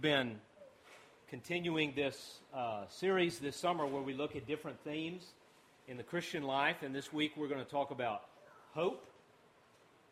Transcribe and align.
Been 0.00 0.40
continuing 1.28 1.92
this 1.94 2.38
uh, 2.54 2.84
series 2.88 3.38
this 3.38 3.54
summer 3.54 3.84
where 3.84 4.00
we 4.00 4.14
look 4.14 4.34
at 4.34 4.46
different 4.46 4.80
themes 4.82 5.26
in 5.88 5.98
the 5.98 6.02
Christian 6.02 6.42
life, 6.42 6.76
and 6.82 6.94
this 6.94 7.12
week 7.12 7.32
we're 7.36 7.48
going 7.48 7.62
to 7.62 7.70
talk 7.70 7.90
about 7.90 8.22
hope. 8.72 9.04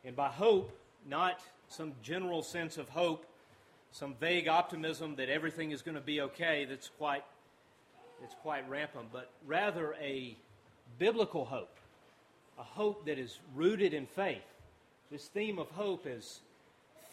And 0.05 0.15
by 0.15 0.29
hope, 0.29 0.79
not 1.09 1.41
some 1.69 1.93
general 2.03 2.43
sense 2.43 2.77
of 2.77 2.91
hope, 2.91 3.25
some 3.91 4.15
vague 4.21 4.47
optimism 4.47 5.17
that 5.17 5.31
everything 5.31 5.71
is 5.71 5.81
going 5.81 5.95
to 5.95 6.03
be 6.03 6.21
okay 6.21 6.67
that's 6.69 6.91
quite, 6.99 7.25
that's 8.21 8.35
quite 8.43 8.69
rampant, 8.69 9.09
but 9.11 9.31
rather 9.47 9.95
a 10.03 10.37
biblical 10.99 11.47
hope, 11.47 11.79
a 12.59 12.63
hope 12.63 13.07
that 13.07 13.19
is 13.19 13.39
rooted 13.55 13.95
in 13.95 14.05
faith. 14.05 14.43
This 15.11 15.29
theme 15.29 15.59
of 15.59 15.71
hope 15.71 16.07
is 16.07 16.41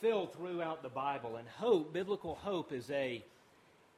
filled 0.05 0.31
throughout 0.35 0.83
the 0.83 0.89
Bible. 0.89 1.35
And 1.37 1.47
hope, 1.47 1.91
biblical 1.91 2.35
hope, 2.35 2.71
is 2.71 2.91
a 2.91 3.23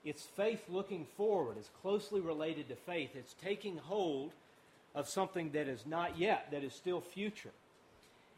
it's 0.06 0.24
faith 0.24 0.64
looking 0.70 1.06
forward. 1.18 1.58
It's 1.60 1.70
closely 1.82 2.22
related 2.22 2.70
to 2.70 2.76
faith. 2.76 3.10
It's 3.14 3.36
taking 3.44 3.76
hold 3.78 4.32
of 4.96 5.10
something 5.10 5.52
that 5.52 5.68
is 5.68 5.86
not 5.86 6.18
yet, 6.18 6.48
that 6.52 6.64
is 6.64 6.74
still 6.74 7.02
future. 7.02 7.52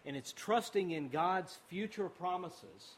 And 0.04 0.18
it's 0.18 0.32
trusting 0.32 0.90
in 0.90 1.10
God's 1.10 1.60
future 1.70 2.10
promises 2.10 2.96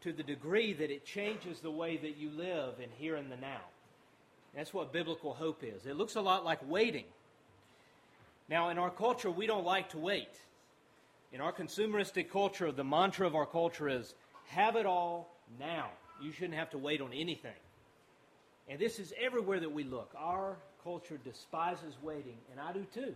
to 0.00 0.14
the 0.14 0.22
degree 0.22 0.72
that 0.72 0.90
it 0.90 1.04
changes 1.04 1.60
the 1.60 1.70
way 1.70 1.98
that 1.98 2.16
you 2.16 2.30
live 2.30 2.80
in 2.82 2.88
here 2.96 3.16
and 3.16 3.30
the 3.30 3.36
now. 3.36 3.60
That's 4.54 4.72
what 4.72 4.94
biblical 4.94 5.34
hope 5.34 5.62
is. 5.62 5.84
It 5.84 5.96
looks 5.96 6.14
a 6.14 6.22
lot 6.22 6.42
like 6.42 6.60
waiting. 6.66 7.04
Now, 8.48 8.70
in 8.70 8.78
our 8.78 8.90
culture, 8.90 9.30
we 9.30 9.46
don't 9.46 9.66
like 9.66 9.90
to 9.90 9.98
wait. 9.98 10.30
In 11.36 11.42
our 11.42 11.52
consumeristic 11.52 12.30
culture, 12.30 12.72
the 12.72 12.82
mantra 12.82 13.26
of 13.26 13.34
our 13.34 13.44
culture 13.44 13.90
is 13.90 14.14
have 14.46 14.74
it 14.74 14.86
all 14.86 15.36
now. 15.60 15.90
You 16.18 16.32
shouldn't 16.32 16.54
have 16.54 16.70
to 16.70 16.78
wait 16.78 17.02
on 17.02 17.12
anything. 17.12 17.52
And 18.70 18.78
this 18.78 18.98
is 18.98 19.12
everywhere 19.20 19.60
that 19.60 19.70
we 19.70 19.84
look. 19.84 20.14
Our 20.16 20.56
culture 20.82 21.18
despises 21.22 21.94
waiting, 22.00 22.38
and 22.50 22.58
I 22.58 22.72
do 22.72 22.86
too. 22.94 23.14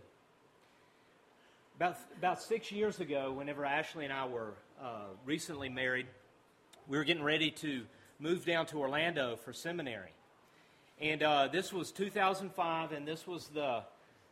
About, 1.77 1.97
about 2.15 2.39
six 2.39 2.71
years 2.71 2.99
ago, 2.99 3.31
whenever 3.31 3.65
Ashley 3.65 4.03
and 4.05 4.13
I 4.13 4.27
were 4.27 4.53
uh, 4.79 5.05
recently 5.25 5.69
married, 5.69 6.05
we 6.87 6.99
were 6.99 7.03
getting 7.03 7.23
ready 7.23 7.49
to 7.49 7.81
move 8.19 8.45
down 8.45 8.67
to 8.67 8.77
Orlando 8.77 9.35
for 9.35 9.51
seminary. 9.51 10.13
And 10.99 11.23
uh, 11.23 11.47
this 11.47 11.73
was 11.73 11.91
2005, 11.91 12.91
and 12.91 13.07
this 13.07 13.25
was 13.25 13.47
the 13.47 13.81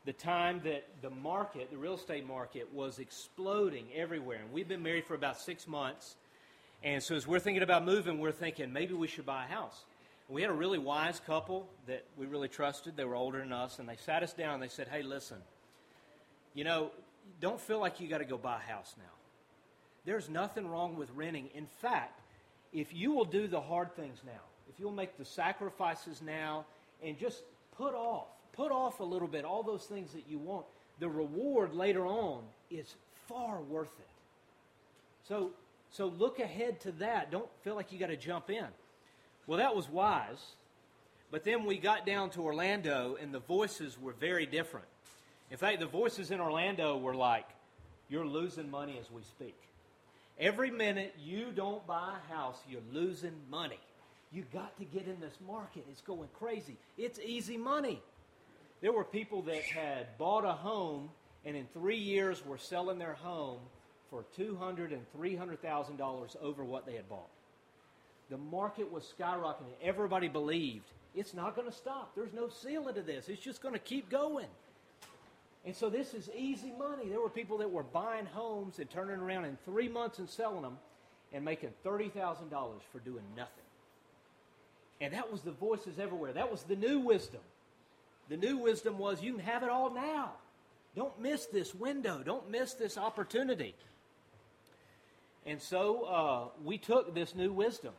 the 0.05 0.13
time 0.13 0.61
that 0.63 0.85
the 1.01 1.09
market, 1.09 1.71
the 1.71 1.77
real 1.77 1.95
estate 1.95 2.25
market, 2.25 2.73
was 2.73 2.99
exploding 2.99 3.85
everywhere. 3.95 4.39
And 4.43 4.51
we've 4.53 4.67
been 4.67 4.83
married 4.83 5.05
for 5.05 5.15
about 5.15 5.39
six 5.39 5.67
months. 5.67 6.15
And 6.83 7.03
so 7.03 7.15
as 7.15 7.27
we're 7.27 7.39
thinking 7.39 7.63
about 7.63 7.85
moving, 7.85 8.19
we're 8.19 8.31
thinking 8.31 8.71
maybe 8.71 8.93
we 8.93 9.07
should 9.07 9.25
buy 9.25 9.45
a 9.45 9.47
house. 9.47 9.83
And 10.27 10.35
we 10.35 10.41
had 10.41 10.51
a 10.51 10.53
really 10.53 10.79
wise 10.79 11.19
couple 11.19 11.67
that 11.87 12.05
we 12.17 12.25
really 12.25 12.47
trusted. 12.47 12.95
They 12.95 13.03
were 13.03 13.15
older 13.15 13.39
than 13.39 13.51
us. 13.51 13.79
And 13.79 13.89
they 13.89 13.97
sat 13.97 14.23
us 14.23 14.33
down 14.33 14.55
and 14.55 14.63
they 14.63 14.69
said, 14.69 14.87
hey, 14.87 15.03
listen, 15.03 15.37
you 16.53 16.63
know, 16.63 16.91
don't 17.41 17.59
feel 17.59 17.79
like 17.79 17.99
you 17.99 18.07
got 18.07 18.19
to 18.19 18.25
go 18.25 18.37
buy 18.37 18.57
a 18.57 18.71
house 18.71 18.95
now. 18.97 19.03
There's 20.05 20.29
nothing 20.29 20.67
wrong 20.67 20.97
with 20.97 21.09
renting. 21.11 21.49
In 21.53 21.67
fact, 21.81 22.21
if 22.71 22.93
you 22.93 23.11
will 23.11 23.25
do 23.25 23.47
the 23.47 23.59
hard 23.59 23.95
things 23.95 24.19
now, 24.25 24.41
if 24.69 24.79
you'll 24.79 24.91
make 24.91 25.17
the 25.17 25.25
sacrifices 25.25 26.21
now 26.21 26.65
and 27.03 27.17
just 27.17 27.43
put 27.77 27.93
off 27.93 28.27
put 28.53 28.71
off 28.71 28.99
a 28.99 29.03
little 29.03 29.27
bit 29.27 29.45
all 29.45 29.63
those 29.63 29.85
things 29.85 30.11
that 30.13 30.23
you 30.29 30.37
want, 30.37 30.65
the 30.99 31.09
reward 31.09 31.73
later 31.73 32.05
on 32.05 32.43
is 32.69 32.95
far 33.27 33.61
worth 33.61 33.91
it. 33.99 34.07
So, 35.27 35.51
so 35.91 36.07
look 36.07 36.39
ahead 36.39 36.79
to 36.81 36.91
that. 36.93 37.31
Don't 37.31 37.49
feel 37.63 37.75
like 37.75 37.91
you 37.91 37.99
got 37.99 38.07
to 38.07 38.17
jump 38.17 38.49
in. 38.49 38.65
Well, 39.47 39.59
that 39.59 39.75
was 39.75 39.89
wise. 39.89 40.55
But 41.31 41.43
then 41.43 41.65
we 41.65 41.77
got 41.77 42.05
down 42.05 42.31
to 42.31 42.41
Orlando, 42.41 43.17
and 43.21 43.33
the 43.33 43.39
voices 43.39 43.99
were 44.01 44.13
very 44.13 44.45
different. 44.45 44.87
In 45.51 45.57
fact, 45.57 45.79
the 45.79 45.85
voices 45.85 46.31
in 46.31 46.39
Orlando 46.39 46.97
were 46.97 47.15
like, 47.15 47.45
You're 48.09 48.25
losing 48.25 48.69
money 48.69 48.97
as 48.99 49.11
we 49.11 49.21
speak. 49.21 49.55
Every 50.39 50.71
minute 50.71 51.13
you 51.23 51.51
don't 51.53 51.85
buy 51.85 52.15
a 52.15 52.33
house, 52.33 52.57
you're 52.69 52.81
losing 52.93 53.33
money. 53.51 53.79
You 54.31 54.45
got 54.53 54.77
to 54.77 54.85
get 54.85 55.05
in 55.05 55.19
this 55.19 55.37
market. 55.45 55.85
It's 55.91 56.01
going 56.01 56.29
crazy. 56.39 56.77
It's 56.97 57.19
easy 57.19 57.57
money. 57.57 58.01
There 58.81 58.91
were 58.93 59.03
people 59.03 59.41
that 59.43 59.63
had 59.63 60.17
bought 60.17 60.45
a 60.45 60.53
home 60.53 61.09
and 61.45 61.55
in 61.55 61.67
three 61.73 61.97
years 61.97 62.45
were 62.45 62.57
selling 62.57 62.99
their 62.99 63.13
home 63.13 63.59
for 64.09 64.25
$200,000 64.37 64.93
and 64.93 65.05
$300,000 65.17 66.35
over 66.41 66.63
what 66.63 66.85
they 66.85 66.93
had 66.93 67.07
bought. 67.09 67.29
The 68.29 68.37
market 68.37 68.91
was 68.91 69.11
skyrocketing. 69.17 69.73
Everybody 69.81 70.27
believed 70.27 70.85
it's 71.15 71.33
not 71.33 71.55
going 71.55 71.67
to 71.67 71.75
stop. 71.75 72.13
There's 72.15 72.33
no 72.33 72.49
ceiling 72.49 72.95
to 72.95 73.01
this. 73.01 73.29
It's 73.29 73.41
just 73.41 73.61
going 73.61 73.73
to 73.73 73.79
keep 73.79 74.09
going. 74.09 74.47
And 75.65 75.75
so 75.75 75.89
this 75.89 76.13
is 76.13 76.29
easy 76.35 76.71
money. 76.77 77.09
There 77.09 77.19
were 77.19 77.29
people 77.29 77.57
that 77.57 77.69
were 77.69 77.83
buying 77.83 78.25
homes 78.25 78.79
and 78.79 78.89
turning 78.89 79.19
around 79.19 79.45
in 79.45 79.57
three 79.65 79.87
months 79.87 80.19
and 80.19 80.29
selling 80.29 80.61
them 80.61 80.77
and 81.33 81.43
making 81.43 81.71
$30,000 81.85 82.11
for 82.91 82.99
doing 82.99 83.23
nothing. 83.35 83.63
And 85.01 85.13
that 85.13 85.31
was 85.31 85.41
the 85.41 85.51
voices 85.51 85.99
everywhere. 85.99 86.33
That 86.33 86.51
was 86.51 86.63
the 86.63 86.75
new 86.75 86.99
wisdom. 86.99 87.41
The 88.29 88.37
new 88.37 88.57
wisdom 88.57 88.97
was 88.97 89.21
you 89.21 89.33
can 89.33 89.43
have 89.43 89.63
it 89.63 89.69
all 89.69 89.93
now. 89.93 90.33
Don't 90.95 91.19
miss 91.19 91.45
this 91.47 91.73
window. 91.73 92.21
Don't 92.23 92.49
miss 92.49 92.73
this 92.73 92.97
opportunity. 92.97 93.75
And 95.45 95.61
so 95.61 96.03
uh, 96.03 96.47
we 96.63 96.77
took 96.77 97.15
this 97.15 97.35
new 97.35 97.51
wisdom 97.51 97.93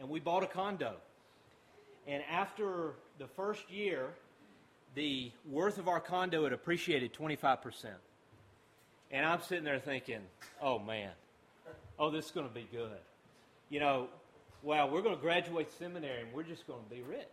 and 0.00 0.08
we 0.08 0.20
bought 0.20 0.42
a 0.42 0.46
condo. 0.46 0.94
And 2.06 2.22
after 2.30 2.94
the 3.18 3.26
first 3.26 3.70
year, 3.70 4.10
the 4.94 5.30
worth 5.48 5.78
of 5.78 5.88
our 5.88 6.00
condo 6.00 6.44
had 6.44 6.52
appreciated 6.52 7.12
25%. 7.12 7.86
And 9.10 9.24
I'm 9.24 9.40
sitting 9.42 9.64
there 9.64 9.78
thinking, 9.78 10.20
oh 10.60 10.78
man, 10.78 11.10
oh, 11.98 12.10
this 12.10 12.26
is 12.26 12.30
going 12.30 12.48
to 12.48 12.54
be 12.54 12.66
good. 12.72 12.98
You 13.68 13.80
know, 13.80 14.08
wow, 14.62 14.88
we're 14.88 15.02
going 15.02 15.14
to 15.14 15.20
graduate 15.20 15.70
seminary 15.78 16.22
and 16.22 16.32
we're 16.32 16.42
just 16.42 16.66
going 16.66 16.82
to 16.82 16.94
be 16.94 17.02
rich. 17.02 17.26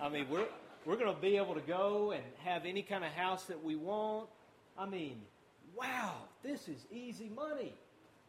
I 0.00 0.08
mean, 0.08 0.26
we're, 0.30 0.46
we're 0.84 0.96
going 0.96 1.14
to 1.14 1.20
be 1.20 1.36
able 1.36 1.54
to 1.54 1.60
go 1.60 2.12
and 2.12 2.22
have 2.44 2.64
any 2.64 2.82
kind 2.82 3.04
of 3.04 3.10
house 3.12 3.44
that 3.44 3.62
we 3.62 3.76
want. 3.76 4.28
I 4.78 4.86
mean, 4.86 5.20
wow, 5.76 6.14
this 6.42 6.68
is 6.68 6.86
easy 6.90 7.30
money. 7.34 7.74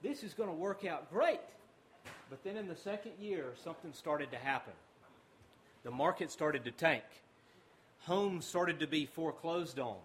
This 0.04 0.24
is 0.24 0.34
going 0.34 0.50
to 0.50 0.56
work 0.56 0.86
out 0.86 1.12
great. 1.12 1.40
But 2.30 2.44
then 2.44 2.58
in 2.58 2.68
the 2.68 2.76
second 2.76 3.14
year, 3.20 3.54
something 3.64 3.94
started 3.94 4.32
to 4.32 4.38
happen. 4.38 4.74
The 5.84 5.92
market 5.92 6.32
started 6.32 6.66
to 6.66 6.72
tank. 6.72 7.04
Homes 8.00 8.46
started 8.46 8.80
to 8.80 8.88
be 8.88 9.06
foreclosed 9.06 9.80
on. 9.80 9.98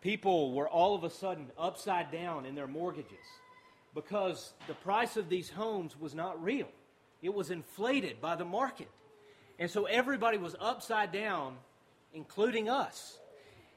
People 0.00 0.52
were 0.52 0.68
all 0.68 0.94
of 0.94 1.04
a 1.04 1.10
sudden 1.10 1.46
upside 1.58 2.10
down 2.10 2.44
in 2.44 2.54
their 2.54 2.66
mortgages 2.66 3.26
because 3.94 4.52
the 4.66 4.74
price 4.74 5.16
of 5.16 5.28
these 5.28 5.48
homes 5.48 5.98
was 5.98 6.14
not 6.14 6.42
real. 6.42 6.68
It 7.22 7.32
was 7.32 7.50
inflated 7.50 8.20
by 8.20 8.36
the 8.36 8.44
market. 8.44 8.88
And 9.58 9.70
so 9.70 9.84
everybody 9.84 10.38
was 10.38 10.56
upside 10.60 11.12
down, 11.12 11.56
including 12.12 12.68
us. 12.68 13.18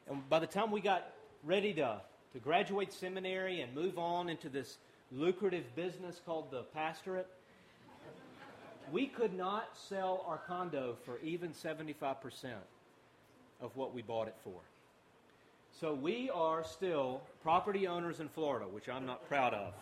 And 0.10 0.28
by 0.30 0.40
the 0.40 0.48
time 0.48 0.72
we 0.72 0.82
got 0.82 1.08
ready 1.44 1.74
to, 1.74 2.02
to 2.34 2.40
graduate 2.40 2.92
seminary 2.92 3.62
and 3.62 3.74
move 3.76 4.00
on 4.00 4.30
into 4.30 4.50
this 4.50 4.78
lucrative 5.12 5.64
business 5.76 6.20
called 6.26 6.52
the 6.52 6.64
pastorate, 6.74 7.28
we 8.92 9.06
could 9.06 9.34
not 9.34 9.78
sell 9.78 10.24
our 10.28 10.40
condo 10.48 10.96
for 11.06 11.20
even 11.20 11.52
75% 11.52 12.16
of 13.62 13.76
what 13.76 13.94
we 13.94 14.02
bought 14.02 14.28
it 14.28 14.36
for. 14.44 14.60
So 15.80 15.94
we 15.94 16.30
are 16.32 16.64
still 16.64 17.22
property 17.44 17.88
owners 17.88 18.20
in 18.20 18.30
Florida, 18.30 18.66
which 18.66 18.90
I'm 18.90 19.06
not 19.06 19.28
proud 19.28 19.54
of. 19.54 19.74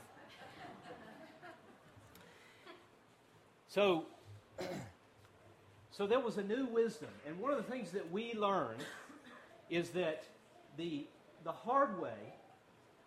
So 3.68 4.06
so 5.96 6.06
there 6.06 6.20
was 6.20 6.38
a 6.38 6.44
new 6.44 6.66
wisdom. 6.66 7.10
And 7.26 7.40
one 7.40 7.52
of 7.52 7.58
the 7.58 7.72
things 7.72 7.92
that 7.92 8.12
we 8.12 8.34
learned 8.34 8.84
is 9.70 9.90
that 9.92 10.24
the, 10.78 11.06
the 11.44 11.52
hard 11.52 12.02
way 12.02 12.34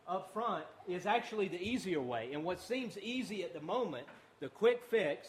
up 0.09 0.33
front 0.33 0.65
is 0.89 1.05
actually 1.05 1.49
the 1.49 1.61
easier 1.61 2.01
way. 2.01 2.31
And 2.33 2.45
what 2.45 2.61
seems 2.61 2.97
easy 2.99 3.45
at 3.45 3.53
the 3.53 3.61
moment, 3.61 4.07
the 4.41 4.49
quick 4.49 4.83
fix, 4.89 5.29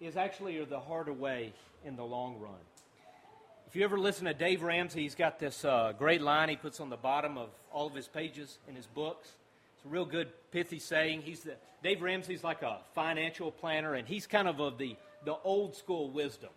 is 0.00 0.16
actually 0.16 0.62
the 0.64 0.80
harder 0.80 1.12
way 1.12 1.52
in 1.84 1.94
the 1.94 2.04
long 2.04 2.38
run. 2.40 2.52
If 3.68 3.76
you 3.76 3.84
ever 3.84 3.98
listen 3.98 4.24
to 4.24 4.34
Dave 4.34 4.62
Ramsey, 4.62 5.02
he's 5.02 5.14
got 5.14 5.38
this 5.38 5.64
uh, 5.64 5.92
great 5.96 6.20
line 6.20 6.48
he 6.48 6.56
puts 6.56 6.80
on 6.80 6.90
the 6.90 6.96
bottom 6.96 7.38
of 7.38 7.50
all 7.70 7.86
of 7.86 7.94
his 7.94 8.08
pages 8.08 8.58
in 8.68 8.74
his 8.74 8.86
books. 8.86 9.28
It's 9.76 9.86
a 9.86 9.88
real 9.88 10.04
good 10.04 10.28
pithy 10.50 10.80
saying. 10.80 11.22
He's 11.22 11.44
the, 11.44 11.54
Dave 11.84 12.02
Ramsey's 12.02 12.42
like 12.42 12.62
a 12.62 12.78
financial 12.94 13.52
planner, 13.52 13.94
and 13.94 14.08
he's 14.08 14.26
kind 14.26 14.48
of 14.48 14.58
of 14.58 14.76
the 14.76 14.96
the 15.24 15.36
old 15.44 15.76
school 15.76 16.10
wisdom. 16.10 16.50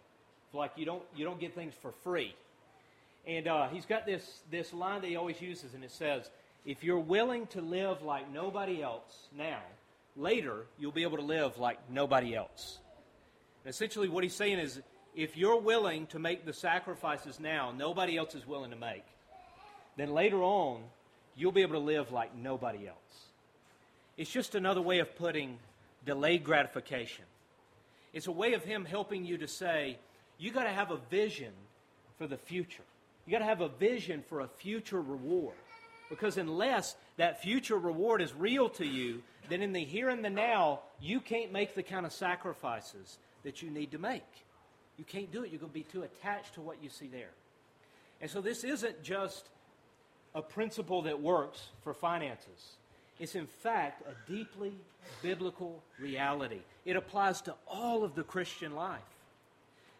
It's 0.45 0.56
like 0.56 0.71
you 0.75 0.86
don't 0.86 1.04
you 1.15 1.25
don't 1.25 1.39
get 1.39 1.56
things 1.56 1.74
for 1.81 1.92
free. 2.04 2.36
And 3.25 3.48
uh, 3.48 3.69
he's 3.69 3.86
got 3.86 4.06
this 4.06 4.42
this 4.51 4.74
line 4.74 5.01
that 5.01 5.07
he 5.07 5.15
always 5.15 5.42
uses, 5.42 5.74
and 5.74 5.83
it 5.83 5.92
says, 5.92 6.30
"If 6.65 6.83
you're 6.83 7.00
willing 7.00 7.48
to 7.48 7.62
live 7.62 8.01
like 8.01 8.31
nobody 8.31 8.81
else 8.81 9.27
now, 9.36 9.62
later 10.15 10.65
you'll 10.77 10.92
be 10.92 11.04
able 11.04 11.18
to 11.18 11.24
live 11.24 11.57
like 11.57 11.80
nobody 11.89 12.36
else." 12.36 12.80
And 13.63 13.74
essentially, 13.74 14.10
what 14.10 14.24
he's 14.24 14.36
saying 14.36 14.60
is 14.60 14.81
if 15.16 15.38
you're 15.38 15.59
willing 15.59 16.07
to 16.07 16.19
make 16.19 16.45
the 16.45 16.54
sacrifices 16.54 17.39
now, 17.39 17.71
nobody 17.75 18.18
else 18.18 18.36
is 18.36 18.45
willing 18.48 18.71
to 18.71 18.77
make, 18.77 19.06
then 19.95 20.12
later 20.13 20.42
on, 20.42 20.81
you'll 21.36 21.51
be 21.51 21.62
able 21.62 21.74
to 21.74 21.80
live 21.80 22.12
like 22.12 22.36
nobody 22.36 22.88
else. 22.88 22.98
It's 24.18 24.30
just 24.30 24.56
another 24.56 24.81
way 24.81 25.00
of 25.00 25.16
putting 25.16 25.57
delayed 26.06 26.44
gratification. 26.44 27.25
It's 28.13 28.27
a 28.27 28.31
way 28.31 28.54
of 28.54 28.63
him 28.63 28.86
helping 28.86 29.25
you 29.25 29.38
to 29.39 29.48
say, 29.48 29.98
you 30.38 30.51
got 30.51 30.63
to 30.63 30.69
have 30.69 30.92
a 30.92 30.98
vision 31.10 31.51
for 32.18 32.27
the 32.27 32.38
future. 32.38 32.83
You 33.25 33.31
got 33.31 33.39
to 33.39 33.45
have 33.45 33.62
a 33.62 33.69
vision 33.69 34.24
for 34.27 34.42
a 34.42 34.48
future 34.48 35.01
reward. 35.01 35.56
Because 36.10 36.38
unless 36.38 36.95
that 37.18 37.42
future 37.42 37.77
reward 37.77 38.21
is 38.21 38.33
real 38.33 38.69
to 38.69 38.86
you, 38.86 39.24
then 39.50 39.62
in 39.62 39.74
the 39.74 39.83
here 39.83 40.10
and 40.10 40.24
the 40.24 40.30
now, 40.30 40.81
you 41.01 41.19
can't 41.19 41.51
make 41.51 41.74
the 41.75 41.83
kind 41.83 42.06
of 42.06 42.13
sacrifices 42.13 43.18
that 43.44 43.62
you 43.62 43.71
need 43.71 43.92
to 43.92 43.98
make. 43.98 44.21
You 44.98 45.06
can't 45.06 45.31
do 45.31 45.44
it. 45.44 45.51
You're 45.51 45.59
going 45.59 45.71
to 45.71 45.74
be 45.74 45.83
too 45.83 46.04
attached 46.04 46.54
to 46.56 46.62
what 46.62 46.83
you 46.83 46.89
see 46.89 47.07
there. 47.07 47.31
And 48.21 48.30
so 48.30 48.42
this 48.42 48.63
isn't 48.63 49.01
just 49.01 49.50
a 50.36 50.42
principle 50.42 51.04
that 51.04 51.19
works 51.19 51.69
for 51.81 51.94
finances. 51.94 52.77
It's 53.19 53.36
in 53.36 53.48
fact 53.48 54.04
a 54.07 54.31
deeply 54.31 54.74
biblical 55.21 55.81
reality. 56.00 56.62
It 56.86 56.95
applies 56.95 57.42
to 57.42 57.56
all 57.68 58.04
of 58.04 58.15
the 58.15 58.24
Christian 58.24 58.75
life. 58.75 59.01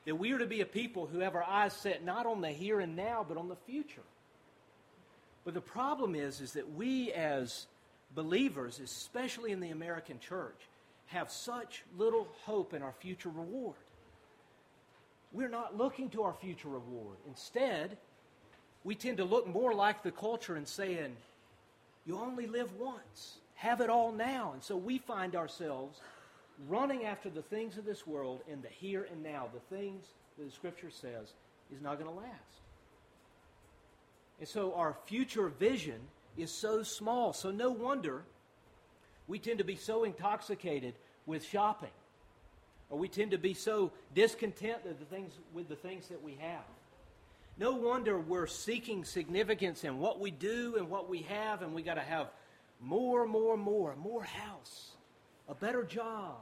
That 0.06 0.15
we 0.15 0.31
are 0.33 0.39
to 0.39 0.45
be 0.45 0.62
a 0.62 0.65
people 0.65 1.06
who 1.06 1.19
have 1.19 1.36
our 1.36 1.44
eyes 1.44 1.74
set 1.74 2.04
not 2.04 2.25
on 2.25 2.42
the 2.42 2.50
here 2.50 2.80
and 2.80 2.95
now, 2.95 3.25
but 3.27 3.38
on 3.38 3.48
the 3.48 3.56
future. 3.56 4.01
But 5.45 5.54
the 5.54 5.62
problem 5.62 6.15
is, 6.15 6.42
is 6.42 6.54
that 6.54 6.74
we 6.74 7.12
as 7.13 7.68
believers, 8.15 8.80
especially 8.80 9.51
in 9.51 9.59
the 9.59 9.69
American 9.69 10.19
church, 10.19 10.59
have 11.07 11.31
such 11.31 11.83
little 11.98 12.27
hope 12.44 12.74
in 12.74 12.81
our 12.81 12.94
future 13.00 13.30
reward. 13.30 13.75
We're 15.31 15.50
not 15.50 15.77
looking 15.77 16.09
to 16.12 16.24
our 16.24 16.33
future 16.33 16.69
reward. 16.69 17.18
Instead, 17.27 17.98
we 18.83 18.95
tend 18.95 19.18
to 19.18 19.25
look 19.25 19.48
more 19.48 19.74
like 19.74 20.04
the 20.04 20.12
culture 20.12 20.56
and 20.56 20.68
saying, 20.68 21.16
you 22.06 22.20
only 22.20 22.48
live 22.48 22.74
once. 22.78 23.38
Have 23.56 23.82
it 23.82 23.90
all 23.90 24.12
now. 24.12 24.52
And 24.54 24.64
so 24.64 24.76
we 24.76 24.98
find 24.98 25.36
ourselves 25.36 26.00
running 26.68 27.06
after 27.06 27.30
the 27.30 27.42
things 27.42 27.78
of 27.78 27.86
this 27.86 28.06
world 28.06 28.42
in 28.48 28.62
the 28.62 28.68
here 28.68 29.08
and 29.12 29.24
now, 29.24 29.50
the 29.54 29.76
things 29.76 30.04
that 30.38 30.46
the 30.46 30.52
Scripture 30.52 30.90
says 30.90 31.34
is 31.74 31.82
not 31.82 32.00
going 32.00 32.10
to 32.10 32.18
last. 32.18 32.62
And 34.40 34.48
so 34.48 34.74
our 34.76 34.96
future 35.06 35.48
vision 35.48 36.00
is 36.38 36.52
so 36.52 36.84
small. 36.84 37.34
So 37.34 37.52
no 37.52 37.72
wonder 37.72 38.24
we 39.28 39.40
tend 39.40 39.60
to 39.60 39.64
be 39.64 39.76
so 39.76 40.04
intoxicated 40.04 40.96
with 41.26 41.46
shopping. 41.46 41.90
Or 42.90 43.00
we 43.00 43.08
tend 43.08 43.32
to 43.32 43.38
be 43.38 43.54
so 43.54 43.92
discontent 44.14 44.86
with 44.86 45.00
the 45.00 45.06
things, 45.06 45.34
with 45.54 45.70
the 45.70 45.76
things 45.76 46.10
that 46.10 46.22
we 46.22 46.38
have. 46.42 46.66
No 47.58 47.74
wonder 47.74 48.18
we're 48.18 48.48
seeking 48.48 49.06
significance 49.06 49.84
in 49.84 50.00
what 50.00 50.20
we 50.20 50.32
do 50.32 50.76
and 50.78 50.90
what 50.90 51.10
we 51.10 51.20
have, 51.24 51.62
and 51.62 51.74
we 51.74 51.84
got 51.84 51.96
to 51.96 52.02
have 52.02 52.28
more, 52.82 53.28
more, 53.28 53.56
more, 53.56 53.96
more 53.96 54.24
house, 54.24 54.92
a 55.48 55.54
better 55.54 55.84
job, 55.84 56.38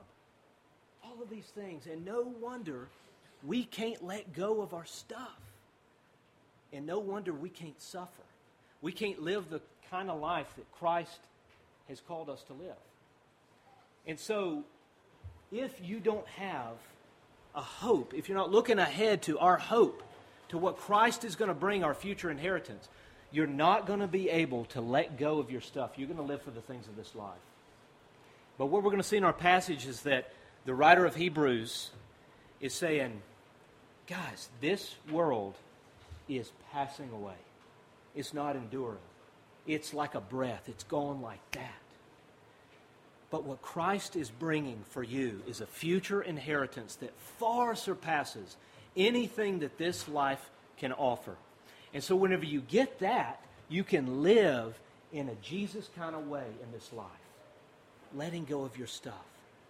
all 1.04 1.22
of 1.22 1.30
these 1.30 1.52
things. 1.54 1.86
And 1.86 2.06
no 2.06 2.34
wonder 2.40 2.88
we 3.44 3.66
can't 3.66 4.04
let 4.04 4.34
go 4.34 4.62
of 4.62 4.74
our 4.74 4.86
stuff. 4.86 5.40
And 6.74 6.86
no 6.86 7.00
wonder 7.00 7.34
we 7.34 7.50
can't 7.50 7.80
suffer. 7.82 8.24
We 8.82 8.94
can't 8.94 9.22
live 9.22 9.50
the 9.50 9.62
kind 9.90 10.10
of 10.10 10.20
life 10.22 10.48
that 10.56 10.72
Christ 10.72 11.20
has 11.90 12.00
called 12.00 12.30
us 12.30 12.44
to 12.44 12.54
live. 12.54 12.78
And 14.08 14.18
so, 14.18 14.64
if 15.52 15.74
you 15.84 16.00
don't 16.00 16.28
have 16.28 16.74
a 17.54 17.62
hope, 17.62 18.14
if 18.14 18.30
you're 18.30 18.38
not 18.38 18.52
looking 18.52 18.80
ahead 18.80 19.22
to 19.24 19.38
our 19.40 19.58
hope, 19.58 20.02
to 20.52 20.58
what 20.58 20.78
Christ 20.78 21.24
is 21.24 21.36
going 21.36 21.48
to 21.48 21.56
bring 21.56 21.84
our 21.84 21.94
future 21.94 22.30
inheritance, 22.30 22.90
you're 23.32 23.48
not 23.48 23.88
going 23.88 24.02
to 24.02 24.08
be 24.08 24.30
able 24.30 24.66
to 24.66 24.82
let 24.82 25.18
go 25.18 25.40
of 25.40 25.50
your 25.50 25.62
stuff. 25.62 25.92
You're 25.96 26.08
going 26.08 26.18
to 26.18 26.24
live 26.24 26.42
for 26.42 26.52
the 26.52 26.62
things 26.62 26.88
of 26.88 26.98
this 26.98 27.16
life. 27.16 27.40
But 28.58 28.66
what 28.66 28.84
we're 28.84 28.92
going 28.92 29.02
to 29.02 29.08
see 29.08 29.16
in 29.16 29.24
our 29.24 29.32
passage 29.34 29.88
is 29.88 30.02
that 30.02 30.34
the 30.66 30.74
writer 30.74 31.06
of 31.06 31.16
Hebrews 31.16 31.92
is 32.60 32.74
saying, 32.74 33.22
guys, 34.08 34.50
this 34.60 34.96
world 35.10 35.56
is 36.28 36.52
passing 36.74 37.10
away. 37.12 37.40
It's 38.14 38.34
not 38.34 38.58
enduring. 38.58 39.00
It's 39.66 39.94
like 39.94 40.16
a 40.16 40.22
breath, 40.22 40.68
it's 40.68 40.84
gone 40.84 41.22
like 41.22 41.40
that. 41.52 41.76
But 43.30 43.46
what 43.46 43.62
Christ 43.62 44.18
is 44.18 44.30
bringing 44.30 44.84
for 44.90 45.02
you 45.02 45.42
is 45.48 45.62
a 45.62 45.66
future 45.66 46.22
inheritance 46.22 46.96
that 46.96 47.18
far 47.40 47.74
surpasses 47.74 48.58
anything 48.96 49.60
that 49.60 49.78
this 49.78 50.08
life 50.08 50.50
can 50.78 50.92
offer. 50.94 51.36
And 51.94 52.04
so, 52.04 52.16
whenever 52.16 52.46
you 52.46 52.62
get 52.62 53.00
that, 53.00 53.42
you 53.70 53.84
can 53.84 54.24
live 54.24 54.80
in 55.12 55.30
a 55.30 55.36
Jesus 55.36 55.90
kind 55.96 56.16
of 56.16 56.28
way 56.28 56.46
in 56.64 56.72
this 56.72 56.92
life, 56.94 57.06
letting 58.16 58.46
go 58.46 58.64
of 58.64 58.78
your 58.78 58.88
stuff, 58.88 59.26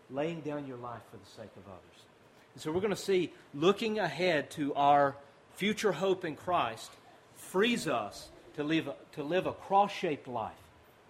laying 0.10 0.42
down 0.42 0.68
your 0.68 0.78
life 0.78 1.02
for 1.10 1.18
the 1.18 1.42
sake 1.42 1.52
of 1.58 1.64
others. 1.68 2.06
And 2.54 2.62
so, 2.62 2.72
we're 2.72 2.82
going 2.82 2.92
to 2.92 3.02
see 3.02 3.32
looking 3.54 4.00
ahead 4.00 4.52
to 4.52 4.74
our 4.76 5.16
future 5.56 5.92
hope 5.92 6.26
in 6.26 6.36
Christ 6.36 6.92
frees 7.36 7.88
us 7.88 8.30
to 8.56 8.64
live, 8.64 8.90
to 9.14 9.24
live 9.24 9.48
a 9.48 9.54
cross 9.54 9.92
shaped 9.92 10.28
life, 10.28 10.54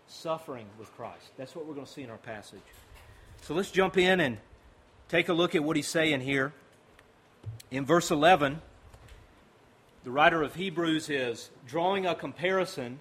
suffering 0.08 0.66
with 0.80 0.92
Christ. 0.96 1.32
That's 1.38 1.56
what 1.56 1.66
we're 1.66 1.74
going 1.74 1.86
to 1.86 1.92
see 1.92 2.04
in 2.04 2.10
our 2.10 2.18
passage. 2.18 2.60
So, 3.42 3.54
let's 3.54 3.72
jump 3.72 3.98
in 3.98 4.22
and 4.22 4.38
take 5.10 5.28
a 5.28 5.34
look 5.34 5.56
at 5.56 5.64
what 5.64 5.76
he's 5.76 5.88
saying 5.88 6.22
here. 6.22 6.54
In 7.72 7.86
verse 7.86 8.12
11, 8.12 8.62
the 10.04 10.12
writer 10.12 10.44
of 10.44 10.56
Hebrews 10.56 11.10
is 11.10 11.50
drawing 11.66 12.06
a 12.06 12.14
comparison 12.14 13.00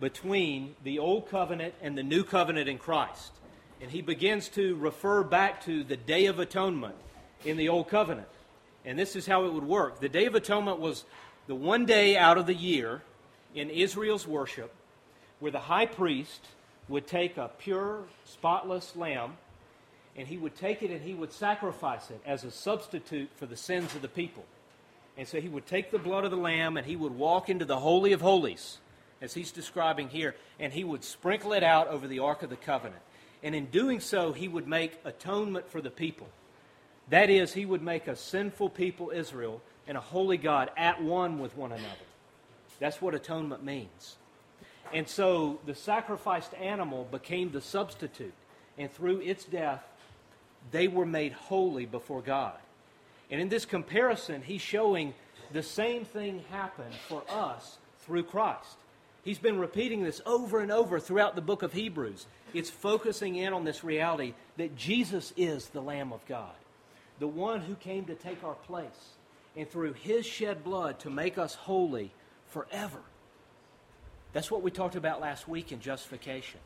between 0.00 0.74
the 0.84 0.98
Old 0.98 1.30
Covenant 1.30 1.72
and 1.80 1.96
the 1.96 2.02
New 2.02 2.22
Covenant 2.22 2.68
in 2.68 2.76
Christ. 2.76 3.32
And 3.80 3.90
he 3.90 4.02
begins 4.02 4.50
to 4.50 4.76
refer 4.76 5.22
back 5.22 5.64
to 5.64 5.82
the 5.82 5.96
Day 5.96 6.26
of 6.26 6.38
Atonement 6.38 6.94
in 7.46 7.56
the 7.56 7.70
Old 7.70 7.88
Covenant. 7.88 8.28
And 8.84 8.98
this 8.98 9.16
is 9.16 9.24
how 9.24 9.46
it 9.46 9.54
would 9.54 9.64
work. 9.64 10.00
The 10.00 10.10
Day 10.10 10.26
of 10.26 10.34
Atonement 10.34 10.78
was 10.78 11.06
the 11.46 11.54
one 11.54 11.86
day 11.86 12.14
out 12.14 12.36
of 12.36 12.44
the 12.44 12.54
year 12.54 13.00
in 13.54 13.70
Israel's 13.70 14.28
worship 14.28 14.74
where 15.40 15.52
the 15.52 15.58
high 15.58 15.86
priest 15.86 16.48
would 16.86 17.06
take 17.06 17.38
a 17.38 17.50
pure, 17.58 18.02
spotless 18.26 18.94
lamb 18.94 19.38
and 20.16 20.28
he 20.28 20.36
would 20.36 20.54
take 20.56 20.82
it 20.82 20.90
and 20.90 21.00
he 21.00 21.14
would 21.14 21.32
sacrifice 21.32 22.10
it 22.10 22.20
as 22.26 22.44
a 22.44 22.50
substitute 22.50 23.30
for 23.36 23.46
the 23.46 23.56
sins 23.56 23.94
of 23.94 24.02
the 24.02 24.08
people. 24.08 24.44
And 25.16 25.26
so 25.26 25.40
he 25.40 25.48
would 25.48 25.66
take 25.66 25.90
the 25.90 25.98
blood 25.98 26.24
of 26.24 26.30
the 26.30 26.36
lamb 26.36 26.76
and 26.76 26.86
he 26.86 26.96
would 26.96 27.14
walk 27.14 27.48
into 27.48 27.64
the 27.64 27.78
Holy 27.78 28.12
of 28.12 28.20
Holies, 28.20 28.78
as 29.20 29.34
he's 29.34 29.52
describing 29.52 30.08
here, 30.08 30.34
and 30.58 30.72
he 30.72 30.84
would 30.84 31.04
sprinkle 31.04 31.52
it 31.52 31.62
out 31.62 31.88
over 31.88 32.08
the 32.08 32.18
Ark 32.18 32.42
of 32.42 32.50
the 32.50 32.56
Covenant. 32.56 33.02
And 33.42 33.54
in 33.54 33.66
doing 33.66 34.00
so, 34.00 34.32
he 34.32 34.48
would 34.48 34.68
make 34.68 35.00
atonement 35.04 35.68
for 35.68 35.80
the 35.80 35.90
people. 35.90 36.28
That 37.08 37.28
is, 37.28 37.52
he 37.52 37.66
would 37.66 37.82
make 37.82 38.06
a 38.06 38.16
sinful 38.16 38.70
people, 38.70 39.10
Israel, 39.14 39.60
and 39.86 39.96
a 39.96 40.00
holy 40.00 40.36
God 40.36 40.70
at 40.76 41.02
one 41.02 41.38
with 41.38 41.56
one 41.56 41.72
another. 41.72 42.06
That's 42.78 43.02
what 43.02 43.14
atonement 43.14 43.64
means. 43.64 44.16
And 44.92 45.08
so 45.08 45.60
the 45.66 45.74
sacrificed 45.74 46.54
animal 46.54 47.06
became 47.10 47.50
the 47.50 47.60
substitute. 47.60 48.34
And 48.78 48.90
through 48.90 49.20
its 49.20 49.44
death, 49.44 49.84
they 50.70 50.88
were 50.88 51.06
made 51.06 51.32
holy 51.32 51.86
before 51.86 52.22
God. 52.22 52.56
And 53.30 53.40
in 53.40 53.48
this 53.48 53.64
comparison, 53.64 54.42
he's 54.42 54.60
showing 54.60 55.14
the 55.52 55.62
same 55.62 56.04
thing 56.04 56.44
happened 56.50 56.94
for 57.08 57.22
us 57.28 57.78
through 58.00 58.24
Christ. 58.24 58.76
He's 59.24 59.38
been 59.38 59.58
repeating 59.58 60.02
this 60.02 60.20
over 60.26 60.60
and 60.60 60.72
over 60.72 60.98
throughout 60.98 61.36
the 61.36 61.42
book 61.42 61.62
of 61.62 61.72
Hebrews. 61.72 62.26
It's 62.52 62.70
focusing 62.70 63.36
in 63.36 63.52
on 63.52 63.64
this 63.64 63.84
reality 63.84 64.34
that 64.56 64.76
Jesus 64.76 65.32
is 65.36 65.68
the 65.68 65.80
Lamb 65.80 66.12
of 66.12 66.26
God, 66.26 66.54
the 67.20 67.28
one 67.28 67.60
who 67.60 67.74
came 67.74 68.04
to 68.06 68.14
take 68.14 68.42
our 68.42 68.54
place, 68.54 69.14
and 69.56 69.70
through 69.70 69.92
his 69.92 70.26
shed 70.26 70.64
blood 70.64 70.98
to 71.00 71.10
make 71.10 71.38
us 71.38 71.54
holy 71.54 72.10
forever. 72.48 72.98
That's 74.32 74.50
what 74.50 74.62
we 74.62 74.70
talked 74.70 74.96
about 74.96 75.20
last 75.20 75.46
week 75.46 75.72
in 75.72 75.80
justification. 75.80 76.60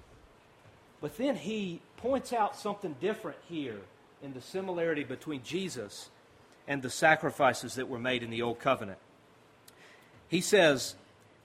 But 1.01 1.17
then 1.19 1.37
he 1.37 1.81
points 1.97 2.33
out 2.33 2.57
something 2.57 2.95
different 3.01 3.39
here 3.49 3.81
in 4.23 4.35
the 4.35 4.41
similarity 4.41 5.05
between 5.05 5.43
Jesus 5.43 6.11
and 6.69 6.83
the 6.83 6.91
sacrifices 6.91 7.75
that 7.75 7.89
were 7.89 7.99
made 7.99 8.23
in 8.23 8.31
the 8.31 8.43
Old 8.43 8.59
Covenant. 8.59 8.99
He 10.29 10.41
says, 10.41 10.97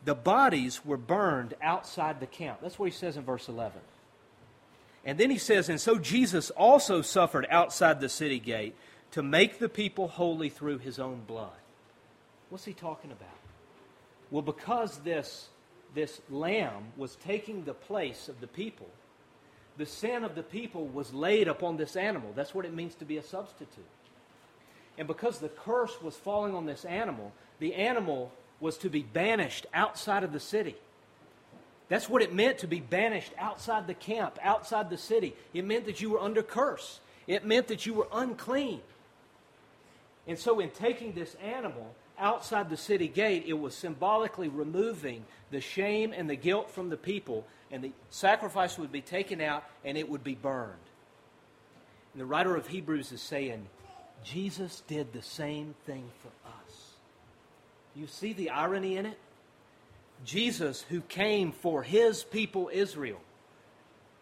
the 0.04 0.16
bodies 0.16 0.84
were 0.84 0.98
burned 0.98 1.54
outside 1.62 2.20
the 2.20 2.28
camp. 2.28 2.60
That's 2.62 2.80
what 2.80 2.86
he 2.86 2.92
says 2.92 3.18
in 3.18 3.24
verse 3.24 3.48
11. 3.48 3.80
And 5.06 5.18
then 5.18 5.30
he 5.30 5.38
says, 5.38 5.70
And 5.70 5.80
so 5.80 5.98
Jesus 5.98 6.50
also 6.52 7.02
suffered 7.02 7.48
outside 7.50 8.02
the 8.02 8.10
city 8.10 8.40
gate 8.40 8.76
to 9.12 9.22
make 9.22 9.60
the 9.60 9.70
people 9.70 10.08
holy 10.08 10.50
through 10.50 10.80
his 10.80 11.00
own 11.00 11.22
blood. 11.28 11.50
What's 12.50 12.66
he 12.66 12.74
talking 12.74 13.12
about? 13.12 13.30
Well, 14.30 14.42
because 14.42 15.00
this, 15.00 15.50
this 15.94 16.22
lamb 16.30 16.94
was 16.98 17.16
taking 17.18 17.64
the 17.64 17.74
place 17.74 18.30
of 18.30 18.40
the 18.42 18.48
people, 18.48 18.88
the 19.82 19.86
sin 19.88 20.24
of 20.24 20.36
the 20.36 20.44
people 20.44 20.86
was 20.86 21.12
laid 21.12 21.48
upon 21.48 21.76
this 21.76 21.96
animal. 21.96 22.32
That's 22.36 22.54
what 22.54 22.66
it 22.66 22.74
means 22.74 22.94
to 22.96 23.06
be 23.06 23.18
a 23.18 23.24
substitute. 23.24 23.84
And 24.96 25.08
because 25.08 25.40
the 25.40 25.50
curse 25.50 26.00
was 26.04 26.16
falling 26.16 26.54
on 26.54 26.68
this 26.68 26.86
animal, 26.86 27.32
the 27.58 27.74
animal 27.74 28.32
was 28.60 28.78
to 28.78 28.92
be 28.92 29.02
banished 29.02 29.66
outside 29.74 30.24
of 30.24 30.34
the 30.34 30.40
city. 30.40 30.76
That's 31.90 32.08
what 32.08 32.22
it 32.22 32.32
meant 32.32 32.60
to 32.60 32.68
be 32.68 32.80
banished 32.80 33.32
outside 33.40 33.88
the 33.88 33.96
camp, 33.96 34.38
outside 34.44 34.92
the 34.92 35.00
city. 35.00 35.34
It 35.52 35.66
meant 35.66 35.86
that 35.86 36.00
you 36.00 36.12
were 36.12 36.20
under 36.20 36.44
curse, 36.44 37.00
it 37.26 37.44
meant 37.44 37.68
that 37.70 37.88
you 37.88 37.96
were 37.96 38.08
unclean. 38.14 38.82
And 40.28 40.38
so, 40.38 40.60
in 40.60 40.70
taking 40.70 41.14
this 41.14 41.36
animal 41.44 41.96
outside 42.20 42.70
the 42.70 42.78
city 42.78 43.08
gate, 43.08 43.46
it 43.48 43.58
was 43.58 43.74
symbolically 43.74 44.48
removing 44.48 45.26
the 45.50 45.60
shame 45.60 46.14
and 46.16 46.30
the 46.30 46.36
guilt 46.36 46.70
from 46.70 46.90
the 46.92 46.98
people, 46.98 47.48
and 47.72 47.84
the 47.84 47.92
sacrifice 48.10 48.78
would 48.78 48.92
be 48.92 49.02
taken 49.02 49.42
out 49.42 49.64
and 49.84 49.98
it 49.98 50.10
would 50.10 50.24
be 50.24 50.36
burned. 50.36 50.74
And 52.14 52.22
the 52.22 52.26
writer 52.26 52.56
of 52.56 52.68
Hebrews 52.68 53.12
is 53.12 53.22
saying, 53.22 53.68
Jesus 54.24 54.84
did 54.88 55.14
the 55.14 55.22
same 55.22 55.76
thing 55.86 56.10
for 56.22 56.30
us. 56.48 56.92
You 57.96 58.08
see 58.08 58.34
the 58.34 58.50
irony 58.50 58.98
in 58.98 59.06
it? 59.06 59.18
Jesus, 60.24 60.86
who 60.90 61.02
came 61.02 61.52
for 61.52 61.82
his 61.84 62.24
people 62.24 62.70
Israel, 62.72 63.22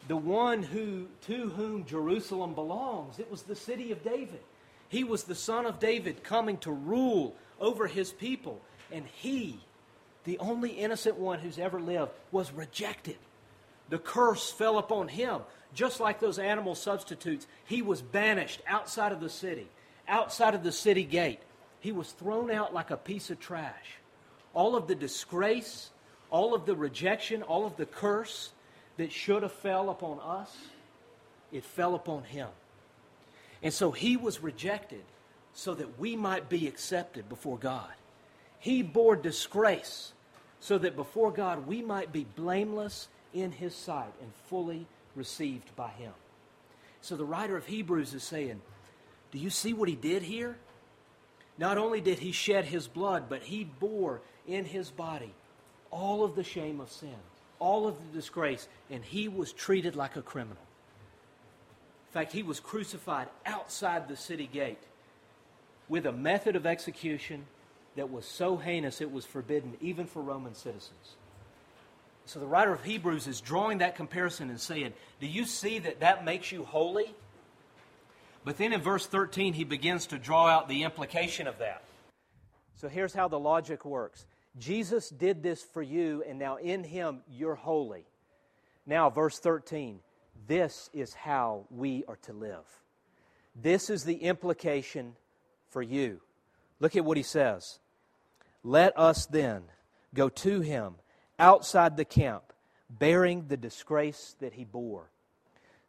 the 0.08 0.16
one 0.16 0.64
who, 0.64 1.08
to 1.28 1.50
whom 1.50 1.86
Jerusalem 1.86 2.54
belongs, 2.54 3.20
it 3.20 3.30
was 3.30 3.44
the 3.44 3.56
city 3.56 3.92
of 3.92 4.04
David. 4.04 4.40
He 4.88 5.04
was 5.04 5.24
the 5.24 5.36
son 5.36 5.66
of 5.66 5.80
David 5.80 6.24
coming 6.24 6.58
to 6.60 6.72
rule 6.72 7.36
over 7.60 7.86
his 7.86 8.12
people. 8.12 8.62
And 8.92 9.06
he, 9.06 9.60
the 10.24 10.40
only 10.40 10.72
innocent 10.72 11.18
one 11.18 11.40
who's 11.40 11.60
ever 11.60 11.80
lived, 11.80 12.12
was 12.32 12.52
rejected. 12.52 13.18
The 13.90 14.00
curse 14.00 14.52
fell 14.52 14.78
upon 14.78 15.08
him. 15.08 15.42
Just 15.74 16.00
like 16.00 16.20
those 16.20 16.40
animal 16.40 16.76
substitutes, 16.76 17.48
he 17.66 17.82
was 17.82 18.02
banished 18.02 18.62
outside 18.68 19.12
of 19.12 19.22
the 19.22 19.30
city, 19.30 19.68
outside 20.08 20.56
of 20.56 20.64
the 20.64 20.72
city 20.72 21.04
gate. 21.04 21.40
He 21.80 21.92
was 21.92 22.12
thrown 22.12 22.52
out 22.52 22.74
like 22.74 22.92
a 22.92 22.98
piece 22.98 23.30
of 23.30 23.40
trash. 23.40 23.98
All 24.54 24.76
of 24.76 24.88
the 24.88 24.96
disgrace, 24.96 25.92
all 26.30 26.54
of 26.54 26.66
the 26.66 26.76
rejection, 26.76 27.44
all 27.44 27.66
of 27.66 27.78
the 27.78 27.86
curse 27.86 28.52
that 28.98 29.12
should 29.12 29.44
have 29.44 29.54
fell 29.54 29.90
upon 29.90 30.20
us, 30.20 30.56
it 31.52 31.64
fell 31.64 31.96
upon 31.96 32.24
him. 32.24 32.50
And 33.62 33.74
so 33.74 33.92
he 33.92 34.18
was 34.18 34.42
rejected 34.42 35.04
so 35.54 35.74
that 35.74 36.00
we 36.00 36.16
might 36.16 36.50
be 36.50 36.68
accepted 36.68 37.30
before 37.30 37.58
God. 37.58 37.92
He 38.60 38.82
bore 38.82 39.16
disgrace 39.16 40.14
so 40.60 40.78
that 40.78 40.96
before 40.96 41.32
God 41.32 41.68
we 41.68 41.82
might 41.82 42.12
be 42.12 42.26
blameless 42.36 43.08
in 43.34 43.52
his 43.52 43.76
sight 43.76 44.14
and 44.22 44.32
fully 44.48 44.86
received 45.16 45.76
by 45.76 45.90
him. 45.90 46.14
So 47.02 47.16
the 47.16 47.26
writer 47.26 47.56
of 47.56 47.66
Hebrews 47.66 48.14
is 48.14 48.24
saying, 48.24 48.62
Do 49.32 49.40
you 49.40 49.50
see 49.50 49.74
what 49.74 49.90
he 49.90 49.96
did 49.96 50.24
here? 50.24 50.58
Not 51.58 51.78
only 51.78 52.02
did 52.02 52.20
he 52.20 52.32
shed 52.32 52.66
his 52.66 52.88
blood, 52.88 53.26
but 53.30 53.44
he 53.44 53.64
bore 53.64 54.22
in 54.48 54.66
his 54.66 54.90
body 54.90 55.34
all 55.92 56.24
of 56.24 56.36
the 56.36 56.44
shame 56.44 56.80
of 56.80 56.92
sin, 56.92 57.16
all 57.60 57.88
of 57.88 57.96
the 57.98 58.18
disgrace, 58.18 58.68
and 58.90 59.04
he 59.04 59.28
was 59.28 59.52
treated 59.52 59.96
like 59.96 60.16
a 60.16 60.22
criminal. 60.22 60.64
In 62.10 62.14
fact, 62.14 62.32
he 62.32 62.44
was 62.44 62.60
crucified 62.60 63.28
outside 63.46 64.08
the 64.08 64.16
city 64.16 64.50
gate 64.52 64.80
with 65.88 66.06
a 66.06 66.12
method 66.12 66.56
of 66.56 66.66
execution 66.66 67.46
that 67.96 68.12
was 68.12 68.26
so 68.26 68.58
heinous 68.58 69.02
it 69.02 69.12
was 69.12 69.26
forbidden 69.26 69.76
even 69.82 70.06
for 70.06 70.22
Roman 70.22 70.56
citizens. 70.56 71.16
So 72.30 72.40
the 72.40 72.46
writer 72.46 72.72
of 72.72 72.84
Hebrews 72.84 73.26
is 73.26 73.42
drawing 73.42 73.80
that 73.80 73.96
comparison 73.96 74.52
and 74.52 74.60
saying, 74.60 74.94
Do 75.20 75.26
you 75.26 75.46
see 75.46 75.80
that 75.80 76.02
that 76.02 76.24
makes 76.24 76.52
you 76.52 76.64
holy? 76.64 77.16
But 78.46 78.56
then 78.58 78.72
in 78.72 78.82
verse 78.82 79.08
13, 79.08 79.54
he 79.54 79.64
begins 79.64 80.06
to 80.08 80.20
draw 80.20 80.46
out 80.46 80.70
the 80.70 80.84
implication 80.84 81.48
of 81.48 81.58
that. 81.58 81.82
So 82.76 82.88
here's 82.88 83.16
how 83.16 83.30
the 83.30 83.40
logic 83.40 83.84
works 83.84 84.28
Jesus 84.60 85.10
did 85.10 85.42
this 85.42 85.64
for 85.64 85.82
you, 85.82 86.24
and 86.28 86.38
now 86.38 86.58
in 86.58 86.84
him 86.84 87.22
you're 87.32 87.56
holy. 87.56 88.06
Now, 88.86 89.10
verse 89.10 89.40
13, 89.40 90.00
this 90.48 90.92
is 90.94 91.16
how 91.16 91.66
we 91.72 92.04
are 92.08 92.20
to 92.28 92.34
live. 92.34 92.68
This 93.56 93.90
is 93.90 94.04
the 94.04 94.18
implication 94.18 95.16
for 95.72 95.82
you. 95.82 96.22
Look 96.80 96.96
at 96.96 97.06
what 97.06 97.18
he 97.18 97.24
says. 97.24 97.80
Let 98.64 98.96
us 99.00 99.26
then 99.26 99.64
go 100.14 100.30
to 100.30 100.62
him 100.62 100.94
outside 101.40 101.98
the 101.98 102.06
camp, 102.06 102.44
bearing 102.90 103.48
the 103.48 103.58
disgrace 103.58 104.36
that 104.40 104.54
he 104.54 104.66
bore. 104.66 105.10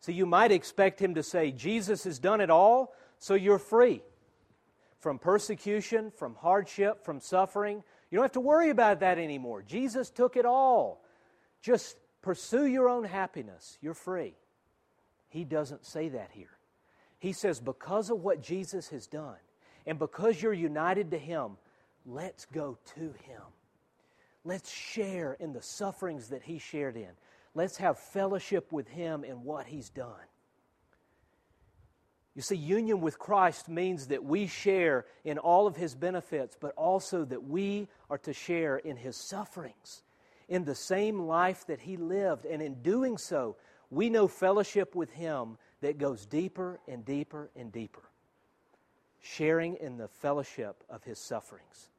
So 0.00 0.12
you 0.12 0.24
might 0.24 0.52
expect 0.52 1.00
him 1.00 1.14
to 1.14 1.22
say, 1.22 1.50
Jesus 1.50 2.04
has 2.04 2.18
done 2.18 2.40
it 2.40 2.50
all, 2.50 2.94
so 3.18 3.34
you're 3.34 3.58
free 3.58 4.02
from 4.98 5.18
persecution, 5.18 6.12
from 6.16 6.34
hardship, 6.36 7.04
from 7.04 7.20
suffering. 7.20 7.82
You 8.10 8.16
don't 8.16 8.24
have 8.24 8.32
to 8.32 8.40
worry 8.40 8.70
about 8.70 9.00
that 9.00 9.18
anymore. 9.18 9.62
Jesus 9.62 10.10
took 10.10 10.36
it 10.36 10.46
all. 10.46 11.02
Just 11.62 11.96
pursue 12.22 12.66
your 12.66 12.88
own 12.88 13.04
happiness. 13.04 13.78
You're 13.80 13.94
free. 13.94 14.34
He 15.28 15.44
doesn't 15.44 15.86
say 15.86 16.10
that 16.10 16.30
here. 16.32 16.58
He 17.18 17.32
says, 17.32 17.60
because 17.60 18.10
of 18.10 18.20
what 18.20 18.42
Jesus 18.42 18.88
has 18.88 19.06
done, 19.06 19.36
and 19.86 19.98
because 19.98 20.40
you're 20.40 20.52
united 20.52 21.10
to 21.10 21.18
Him, 21.18 21.56
let's 22.06 22.46
go 22.46 22.78
to 22.94 23.00
Him. 23.00 23.42
Let's 24.44 24.70
share 24.70 25.34
in 25.34 25.52
the 25.52 25.62
sufferings 25.62 26.28
that 26.28 26.42
He 26.42 26.58
shared 26.58 26.96
in. 26.96 27.10
Let's 27.54 27.76
have 27.78 27.98
fellowship 27.98 28.72
with 28.72 28.88
Him 28.88 29.24
in 29.24 29.44
what 29.44 29.66
He's 29.66 29.90
done. 29.90 30.26
You 32.34 32.42
see, 32.42 32.56
union 32.56 33.00
with 33.00 33.18
Christ 33.18 33.68
means 33.68 34.06
that 34.06 34.24
we 34.24 34.46
share 34.46 35.04
in 35.24 35.38
all 35.38 35.66
of 35.66 35.76
His 35.76 35.94
benefits, 35.94 36.56
but 36.58 36.72
also 36.76 37.24
that 37.24 37.44
we 37.44 37.88
are 38.08 38.18
to 38.18 38.32
share 38.32 38.78
in 38.78 38.96
His 38.96 39.16
sufferings, 39.16 40.02
in 40.48 40.64
the 40.64 40.74
same 40.74 41.20
life 41.20 41.66
that 41.66 41.80
He 41.80 41.96
lived. 41.96 42.46
And 42.46 42.62
in 42.62 42.82
doing 42.82 43.18
so, 43.18 43.56
we 43.90 44.08
know 44.08 44.28
fellowship 44.28 44.94
with 44.94 45.10
Him 45.10 45.58
that 45.80 45.98
goes 45.98 46.24
deeper 46.24 46.80
and 46.88 47.04
deeper 47.04 47.50
and 47.56 47.72
deeper 47.72 48.10
sharing 49.20 49.76
in 49.76 49.96
the 49.96 50.08
fellowship 50.08 50.82
of 50.88 51.04
his 51.04 51.18
sufferings. 51.18 51.90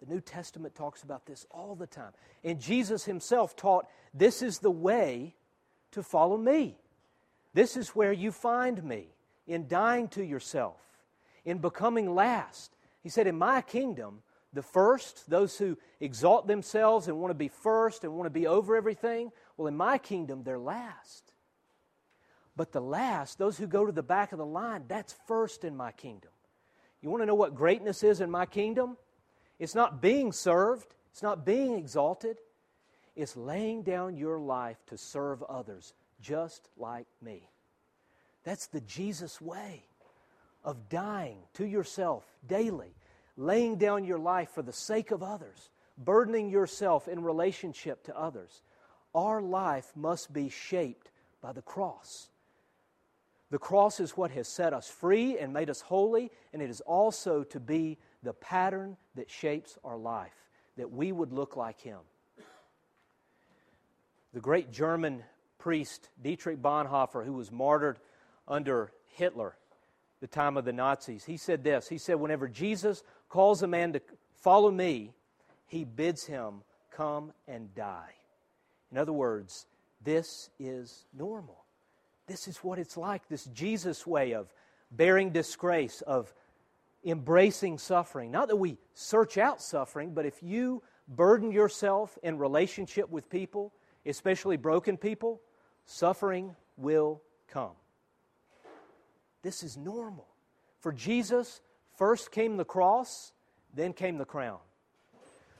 The 0.00 0.12
New 0.12 0.20
Testament 0.20 0.74
talks 0.74 1.02
about 1.02 1.26
this 1.26 1.46
all 1.50 1.74
the 1.74 1.86
time. 1.86 2.12
And 2.42 2.60
Jesus 2.60 3.04
himself 3.04 3.54
taught 3.54 3.86
this 4.14 4.42
is 4.42 4.58
the 4.58 4.70
way 4.70 5.34
to 5.92 6.02
follow 6.02 6.36
me. 6.36 6.76
This 7.52 7.76
is 7.76 7.90
where 7.90 8.12
you 8.12 8.32
find 8.32 8.82
me 8.82 9.08
in 9.46 9.68
dying 9.68 10.08
to 10.08 10.24
yourself, 10.24 10.80
in 11.44 11.58
becoming 11.58 12.14
last. 12.14 12.76
He 13.02 13.08
said, 13.08 13.26
In 13.26 13.36
my 13.36 13.60
kingdom, 13.60 14.22
the 14.52 14.62
first, 14.62 15.28
those 15.28 15.58
who 15.58 15.76
exalt 16.00 16.46
themselves 16.46 17.08
and 17.08 17.18
want 17.18 17.30
to 17.30 17.34
be 17.34 17.48
first 17.48 18.04
and 18.04 18.14
want 18.14 18.26
to 18.26 18.30
be 18.30 18.46
over 18.46 18.76
everything, 18.76 19.30
well, 19.56 19.68
in 19.68 19.76
my 19.76 19.98
kingdom, 19.98 20.42
they're 20.42 20.58
last. 20.58 21.32
But 22.56 22.72
the 22.72 22.80
last, 22.80 23.38
those 23.38 23.58
who 23.58 23.66
go 23.66 23.86
to 23.86 23.92
the 23.92 24.02
back 24.02 24.32
of 24.32 24.38
the 24.38 24.46
line, 24.46 24.84
that's 24.88 25.14
first 25.26 25.64
in 25.64 25.76
my 25.76 25.92
kingdom. 25.92 26.30
You 27.00 27.10
want 27.10 27.22
to 27.22 27.26
know 27.26 27.34
what 27.34 27.54
greatness 27.54 28.02
is 28.02 28.20
in 28.20 28.30
my 28.30 28.46
kingdom? 28.46 28.96
It's 29.60 29.74
not 29.74 30.00
being 30.00 30.32
served, 30.32 30.94
it's 31.12 31.22
not 31.22 31.44
being 31.44 31.74
exalted. 31.74 32.38
It's 33.14 33.36
laying 33.36 33.82
down 33.82 34.16
your 34.16 34.38
life 34.38 34.78
to 34.86 34.96
serve 34.96 35.42
others 35.42 35.92
just 36.22 36.68
like 36.78 37.06
me. 37.20 37.48
That's 38.44 38.66
the 38.66 38.80
Jesus 38.80 39.40
way 39.40 39.82
of 40.64 40.88
dying 40.88 41.38
to 41.54 41.66
yourself 41.66 42.24
daily, 42.46 42.94
laying 43.36 43.76
down 43.76 44.04
your 44.04 44.18
life 44.18 44.50
for 44.50 44.62
the 44.62 44.72
sake 44.72 45.10
of 45.10 45.22
others, 45.22 45.70
burdening 45.98 46.48
yourself 46.48 47.08
in 47.08 47.22
relationship 47.22 48.04
to 48.04 48.18
others. 48.18 48.62
Our 49.14 49.42
life 49.42 49.92
must 49.94 50.32
be 50.32 50.48
shaped 50.48 51.10
by 51.42 51.52
the 51.52 51.62
cross. 51.62 52.30
The 53.50 53.58
cross 53.58 53.98
is 53.98 54.16
what 54.16 54.30
has 54.30 54.46
set 54.46 54.72
us 54.72 54.88
free 54.88 55.38
and 55.38 55.52
made 55.52 55.70
us 55.70 55.80
holy, 55.80 56.30
and 56.52 56.62
it 56.62 56.70
is 56.70 56.80
also 56.82 57.42
to 57.44 57.58
be 57.58 57.98
the 58.22 58.32
pattern 58.32 58.96
that 59.16 59.30
shapes 59.30 59.76
our 59.84 59.96
life, 59.96 60.34
that 60.76 60.92
we 60.92 61.10
would 61.10 61.32
look 61.32 61.56
like 61.56 61.80
Him. 61.80 61.98
The 64.32 64.40
great 64.40 64.70
German 64.70 65.24
priest 65.58 66.08
Dietrich 66.22 66.62
Bonhoeffer, 66.62 67.24
who 67.24 67.32
was 67.32 67.50
martyred 67.50 67.98
under 68.46 68.92
Hitler, 69.16 69.56
the 70.20 70.28
time 70.28 70.56
of 70.56 70.64
the 70.64 70.72
Nazis, 70.72 71.24
he 71.24 71.36
said 71.36 71.64
this. 71.64 71.88
He 71.88 71.98
said, 71.98 72.16
Whenever 72.16 72.46
Jesus 72.46 73.02
calls 73.28 73.62
a 73.62 73.66
man 73.66 73.94
to 73.94 74.02
follow 74.42 74.70
me, 74.70 75.12
he 75.66 75.84
bids 75.84 76.26
him 76.26 76.62
come 76.90 77.32
and 77.48 77.74
die. 77.74 78.14
In 78.92 78.98
other 78.98 79.12
words, 79.12 79.66
this 80.02 80.50
is 80.58 81.06
normal. 81.16 81.64
This 82.30 82.46
is 82.46 82.58
what 82.58 82.78
it's 82.78 82.96
like 82.96 83.28
this 83.28 83.46
Jesus 83.46 84.06
way 84.06 84.34
of 84.34 84.54
bearing 84.92 85.30
disgrace, 85.30 86.00
of 86.02 86.32
embracing 87.04 87.76
suffering. 87.76 88.30
Not 88.30 88.46
that 88.46 88.56
we 88.56 88.78
search 88.94 89.36
out 89.36 89.60
suffering, 89.60 90.14
but 90.14 90.24
if 90.24 90.40
you 90.40 90.80
burden 91.08 91.50
yourself 91.50 92.16
in 92.22 92.38
relationship 92.38 93.10
with 93.10 93.28
people, 93.28 93.72
especially 94.06 94.56
broken 94.56 94.96
people, 94.96 95.40
suffering 95.86 96.54
will 96.76 97.20
come. 97.48 97.72
This 99.42 99.64
is 99.64 99.76
normal. 99.76 100.28
For 100.78 100.92
Jesus, 100.92 101.60
First 101.96 102.30
came 102.30 102.56
the 102.56 102.64
cross, 102.64 103.32
then 103.74 103.92
came 103.92 104.18
the 104.18 104.24
crown. 104.24 104.60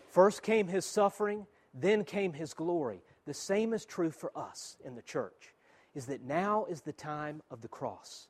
First 0.08 0.42
came 0.42 0.68
his 0.68 0.86
suffering, 0.86 1.46
then 1.74 2.04
came 2.04 2.32
his 2.32 2.54
glory. 2.54 3.02
The 3.26 3.34
same 3.34 3.74
is 3.74 3.84
true 3.84 4.10
for 4.10 4.30
us 4.34 4.78
in 4.82 4.94
the 4.94 5.02
church, 5.02 5.52
is 5.94 6.06
that 6.06 6.22
now 6.22 6.66
is 6.66 6.82
the 6.82 6.92
time 6.92 7.42
of 7.50 7.60
the 7.60 7.68
cross. 7.68 8.28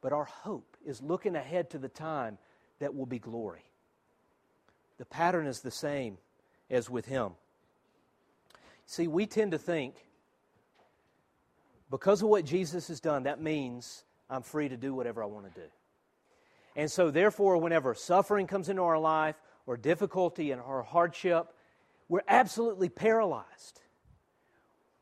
But 0.00 0.12
our 0.12 0.24
hope 0.24 0.76
is 0.84 1.02
looking 1.02 1.36
ahead 1.36 1.70
to 1.70 1.78
the 1.78 1.88
time 1.88 2.38
that 2.78 2.94
will 2.94 3.06
be 3.06 3.18
glory. 3.18 3.64
The 4.98 5.04
pattern 5.04 5.46
is 5.46 5.60
the 5.60 5.70
same 5.70 6.18
as 6.70 6.88
with 6.88 7.06
him. 7.06 7.32
See, 8.86 9.08
we 9.08 9.26
tend 9.26 9.52
to 9.52 9.58
think 9.58 9.94
because 11.90 12.22
of 12.22 12.28
what 12.28 12.44
Jesus 12.44 12.88
has 12.88 13.00
done, 13.00 13.24
that 13.24 13.40
means 13.40 14.04
I'm 14.28 14.42
free 14.42 14.68
to 14.68 14.76
do 14.76 14.94
whatever 14.94 15.22
I 15.22 15.26
want 15.26 15.52
to 15.52 15.60
do. 15.60 15.66
And 16.76 16.90
so, 16.90 17.10
therefore, 17.10 17.56
whenever 17.56 17.94
suffering 17.94 18.46
comes 18.46 18.68
into 18.68 18.82
our 18.82 18.98
life 18.98 19.34
or 19.66 19.76
difficulty 19.76 20.52
and 20.52 20.62
or 20.62 20.82
hardship, 20.82 21.48
we're 22.08 22.22
absolutely 22.28 22.88
paralyzed. 22.88 23.80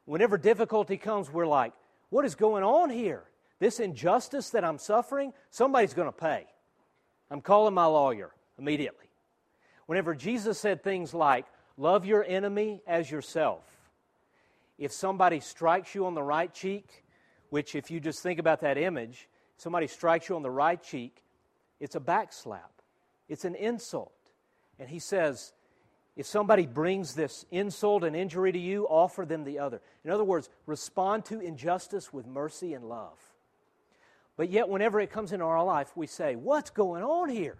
Whenever 0.06 0.38
difficulty 0.38 0.96
comes, 0.96 1.30
we're 1.30 1.46
like, 1.46 1.74
what 2.10 2.24
is 2.24 2.34
going 2.34 2.64
on 2.64 2.90
here? 2.90 3.24
This 3.58 3.80
injustice 3.80 4.50
that 4.50 4.64
I'm 4.64 4.78
suffering, 4.78 5.32
somebody's 5.50 5.94
going 5.94 6.08
to 6.08 6.12
pay. 6.12 6.46
I'm 7.30 7.40
calling 7.40 7.74
my 7.74 7.86
lawyer 7.86 8.30
immediately. 8.58 9.06
Whenever 9.86 10.14
Jesus 10.14 10.58
said 10.58 10.82
things 10.82 11.12
like, 11.12 11.46
love 11.76 12.04
your 12.04 12.24
enemy 12.24 12.82
as 12.86 13.10
yourself, 13.10 13.64
if 14.78 14.92
somebody 14.92 15.40
strikes 15.40 15.94
you 15.94 16.06
on 16.06 16.14
the 16.14 16.22
right 16.22 16.52
cheek, 16.52 17.04
which, 17.50 17.74
if 17.74 17.90
you 17.90 17.98
just 17.98 18.22
think 18.22 18.38
about 18.38 18.60
that 18.60 18.78
image, 18.78 19.28
somebody 19.56 19.86
strikes 19.86 20.28
you 20.28 20.36
on 20.36 20.42
the 20.42 20.50
right 20.50 20.82
cheek, 20.82 21.22
it's 21.80 21.96
a 21.96 22.00
backslap, 22.00 22.70
it's 23.28 23.44
an 23.44 23.54
insult. 23.54 24.12
And 24.78 24.88
he 24.88 24.98
says, 24.98 25.52
if 26.18 26.26
somebody 26.26 26.66
brings 26.66 27.14
this 27.14 27.46
insult 27.52 28.02
and 28.02 28.16
injury 28.16 28.50
to 28.50 28.58
you, 28.58 28.86
offer 28.88 29.24
them 29.24 29.44
the 29.44 29.60
other. 29.60 29.80
In 30.04 30.10
other 30.10 30.24
words, 30.24 30.50
respond 30.66 31.24
to 31.26 31.38
injustice 31.38 32.12
with 32.12 32.26
mercy 32.26 32.74
and 32.74 32.88
love. 32.88 33.16
But 34.36 34.50
yet, 34.50 34.68
whenever 34.68 34.98
it 34.98 35.12
comes 35.12 35.32
into 35.32 35.44
our 35.44 35.64
life, 35.64 35.96
we 35.96 36.08
say, 36.08 36.34
What's 36.34 36.70
going 36.70 37.04
on 37.04 37.28
here? 37.28 37.56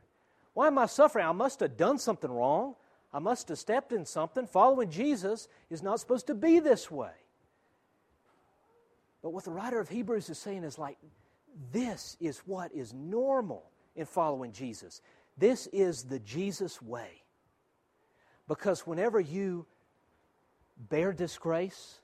Why 0.55 0.67
am 0.67 0.77
I 0.77 0.87
suffering? 0.87 1.25
I 1.25 1.31
must 1.31 1.61
have 1.61 1.77
done 1.77 1.99
something 1.99 2.31
wrong. 2.31 2.75
I 3.13 3.21
must 3.21 3.49
have 3.49 3.59
stepped 3.59 3.93
in 3.93 4.05
something. 4.05 4.49
Following 4.49 4.91
Jesus 4.91 5.47
is 5.71 5.81
not 5.81 6.01
supposed 6.01 6.27
to 6.27 6.35
be 6.35 6.59
this 6.59 6.91
way. 6.91 7.13
But 9.23 9.31
what 9.31 9.45
the 9.45 9.53
writer 9.53 9.79
of 9.79 9.89
Hebrews 9.89 10.29
is 10.31 10.39
saying 10.39 10.65
is 10.65 10.79
like, 10.79 10.99
this 11.73 12.17
is 12.19 12.39
what 12.39 12.73
is 12.73 12.93
normal 12.93 13.71
in 13.95 14.05
following 14.05 14.51
Jesus. 14.51 15.01
This 15.37 15.69
is 15.69 16.03
the 16.03 16.19
Jesus 16.19 16.83
way. 16.83 17.23
Because 18.49 18.87
whenever 18.87 19.21
you 19.21 19.67
bear 20.89 21.13
disgrace, 21.13 22.01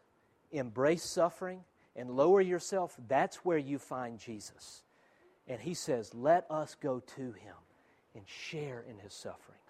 embrace 0.52 1.02
suffering, 1.02 1.64
and 1.96 2.10
lower 2.10 2.40
yourself, 2.40 2.94
that's 3.08 3.36
where 3.38 3.58
you 3.58 3.78
find 3.78 4.18
Jesus. 4.18 4.82
And 5.48 5.60
he 5.60 5.74
says, 5.74 6.14
Let 6.14 6.46
us 6.50 6.76
go 6.80 7.00
to 7.16 7.22
him 7.22 7.56
and 8.14 8.24
share 8.26 8.84
in 8.88 8.98
his 8.98 9.14
sufferings. 9.14 9.60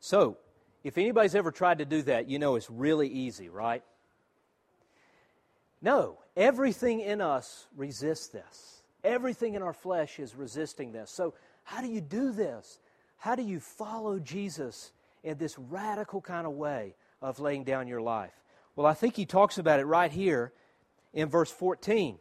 So, 0.00 0.38
if 0.84 0.96
anybody's 0.96 1.34
ever 1.34 1.50
tried 1.50 1.78
to 1.78 1.84
do 1.84 2.00
that, 2.02 2.28
you 2.28 2.38
know 2.38 2.54
it's 2.54 2.70
really 2.70 3.08
easy, 3.08 3.50
right? 3.50 3.82
No, 5.82 6.18
everything 6.36 7.00
in 7.00 7.20
us 7.20 7.66
resists 7.76 8.28
this. 8.28 8.77
Everything 9.04 9.54
in 9.54 9.62
our 9.62 9.72
flesh 9.72 10.18
is 10.18 10.34
resisting 10.34 10.92
this. 10.92 11.10
So, 11.10 11.34
how 11.64 11.80
do 11.80 11.88
you 11.88 12.00
do 12.00 12.32
this? 12.32 12.80
How 13.16 13.34
do 13.34 13.42
you 13.42 13.60
follow 13.60 14.18
Jesus 14.18 14.92
in 15.22 15.38
this 15.38 15.58
radical 15.58 16.20
kind 16.20 16.46
of 16.46 16.54
way 16.54 16.94
of 17.20 17.40
laying 17.40 17.64
down 17.64 17.88
your 17.88 18.00
life? 18.00 18.32
Well, 18.76 18.86
I 18.86 18.94
think 18.94 19.16
he 19.16 19.26
talks 19.26 19.58
about 19.58 19.80
it 19.80 19.84
right 19.84 20.10
here 20.10 20.52
in 21.12 21.28
verse 21.28 21.50
14. 21.50 22.18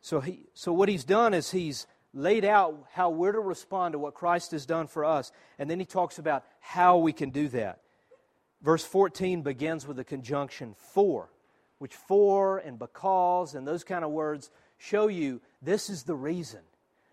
So, 0.00 0.20
he, 0.20 0.46
so 0.54 0.72
what 0.72 0.88
he's 0.88 1.04
done 1.04 1.34
is 1.34 1.50
he's 1.50 1.86
laid 2.12 2.44
out 2.44 2.86
how 2.92 3.10
we're 3.10 3.32
to 3.32 3.40
respond 3.40 3.92
to 3.92 3.98
what 3.98 4.14
Christ 4.14 4.52
has 4.52 4.66
done 4.66 4.86
for 4.86 5.04
us, 5.04 5.32
and 5.58 5.70
then 5.70 5.78
he 5.78 5.86
talks 5.86 6.18
about 6.18 6.44
how 6.60 6.98
we 6.98 7.12
can 7.12 7.30
do 7.30 7.48
that. 7.48 7.80
Verse 8.62 8.84
14 8.84 9.42
begins 9.42 9.86
with 9.86 9.96
the 9.96 10.04
conjunction 10.04 10.74
for 10.92 11.28
which 11.84 11.94
for 11.94 12.58
and 12.58 12.78
because 12.78 13.54
and 13.54 13.66
those 13.66 13.84
kind 13.84 14.04
of 14.06 14.10
words 14.10 14.50
show 14.78 15.08
you 15.08 15.40
this 15.64 15.90
is 15.90 16.04
the 16.04 16.14
reason. 16.14 16.60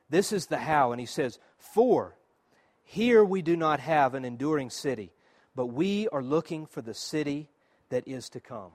This 0.10 0.32
is 0.32 0.48
the 0.48 0.58
how. 0.58 0.92
And 0.92 1.00
he 1.00 1.06
says, 1.06 1.40
For 1.58 2.16
here 2.84 3.24
we 3.24 3.42
do 3.42 3.56
not 3.56 3.80
have 3.80 4.14
an 4.14 4.26
enduring 4.26 4.70
city, 4.70 5.12
but 5.56 5.68
we 5.68 6.08
are 6.10 6.24
looking 6.24 6.66
for 6.66 6.82
the 6.82 6.94
city 6.94 7.50
that 7.90 8.08
is 8.08 8.30
to 8.30 8.40
come. 8.40 8.72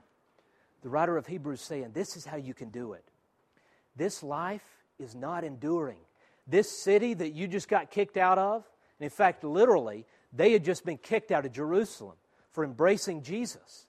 The 0.81 0.89
writer 0.89 1.17
of 1.17 1.27
Hebrews 1.27 1.61
saying, 1.61 1.91
This 1.93 2.15
is 2.15 2.25
how 2.25 2.37
you 2.37 2.53
can 2.53 2.69
do 2.69 2.93
it. 2.93 3.05
This 3.95 4.23
life 4.23 4.65
is 4.99 5.15
not 5.15 5.43
enduring. 5.43 5.99
This 6.47 6.83
city 6.83 7.13
that 7.13 7.33
you 7.33 7.47
just 7.47 7.67
got 7.67 7.91
kicked 7.91 8.17
out 8.17 8.37
of, 8.37 8.63
and 8.99 9.05
in 9.05 9.09
fact, 9.09 9.43
literally, 9.43 10.05
they 10.33 10.51
had 10.51 10.63
just 10.63 10.85
been 10.85 10.97
kicked 10.97 11.31
out 11.31 11.45
of 11.45 11.51
Jerusalem 11.51 12.15
for 12.51 12.63
embracing 12.63 13.21
Jesus. 13.21 13.85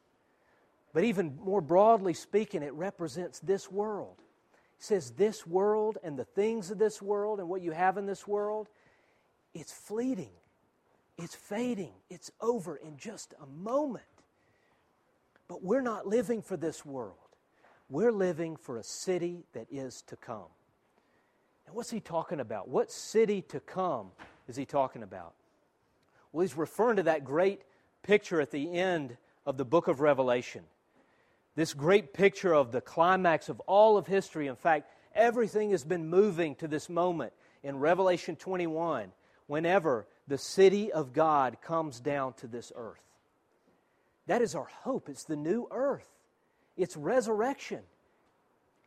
But 0.93 1.05
even 1.05 1.39
more 1.43 1.61
broadly 1.61 2.15
speaking, 2.15 2.63
it 2.63 2.73
represents 2.73 3.39
this 3.39 3.71
world. 3.71 4.17
Says, 4.79 5.13
This 5.13 5.47
world 5.47 5.99
and 6.03 6.19
the 6.19 6.25
things 6.25 6.71
of 6.71 6.79
this 6.79 7.03
world 7.03 7.41
and 7.41 7.49
what 7.49 7.63
you 7.63 7.73
have 7.73 7.99
in 7.99 8.07
this 8.07 8.27
world, 8.27 8.69
it's 9.55 9.73
fleeting, 9.73 10.31
it's 11.17 11.35
fading, 11.35 11.93
it's 12.11 12.31
over 12.41 12.77
in 12.77 12.97
just 12.97 13.35
a 13.43 13.47
moment. 13.47 14.05
But 15.49 15.63
we're 15.63 15.81
not 15.81 16.07
living 16.07 16.43
for 16.43 16.57
this 16.57 16.85
world, 16.85 17.17
we're 17.89 18.13
living 18.13 18.57
for 18.57 18.77
a 18.77 18.85
city 18.85 19.45
that 19.53 19.67
is 19.71 20.03
to 20.03 20.17
come. 20.17 20.51
And 21.67 21.75
what's 21.75 21.91
he 21.91 22.01
talking 22.01 22.41
about? 22.41 22.69
What 22.69 22.91
city 22.91 23.43
to 23.43 23.61
come 23.61 24.11
is 24.47 24.57
he 24.57 24.65
talking 24.65 25.03
about? 25.03 25.35
Well, 26.33 26.43
he's 26.43 26.57
referring 26.57 26.97
to 26.97 27.03
that 27.05 27.25
great 27.25 27.63
picture 28.03 28.41
at 28.41 28.51
the 28.51 28.73
end 28.73 29.17
of 29.45 29.57
the 29.57 29.65
book 29.65 29.89
of 29.89 30.01
Revelation 30.01 30.63
this 31.59 31.75
great 31.75 32.13
picture 32.15 32.55
of 32.55 32.71
the 32.71 32.81
climax 32.81 33.49
of 33.49 33.59
all 33.67 33.97
of 33.97 34.07
history. 34.07 34.47
In 34.47 34.55
fact, 34.55 34.89
everything 35.13 35.73
has 35.73 35.83
been 35.83 36.09
moving 36.09 36.55
to 36.55 36.69
this 36.69 36.89
moment 36.89 37.33
in 37.65 37.81
Revelation 37.81 38.37
21 38.37 39.11
whenever 39.49 40.07
the 40.29 40.39
city 40.39 40.93
of 40.93 41.13
God 41.13 41.61
comes 41.61 41.99
down 41.99 42.35
to 42.35 42.47
this 42.47 42.71
earth. 42.77 43.03
That 44.29 44.41
is 44.41 44.55
our 44.55 44.69
hope. 44.83 45.09
It's 45.09 45.25
the 45.25 45.35
new 45.35 45.67
earth, 45.73 46.09
it's 46.77 46.97
resurrection. 46.97 47.81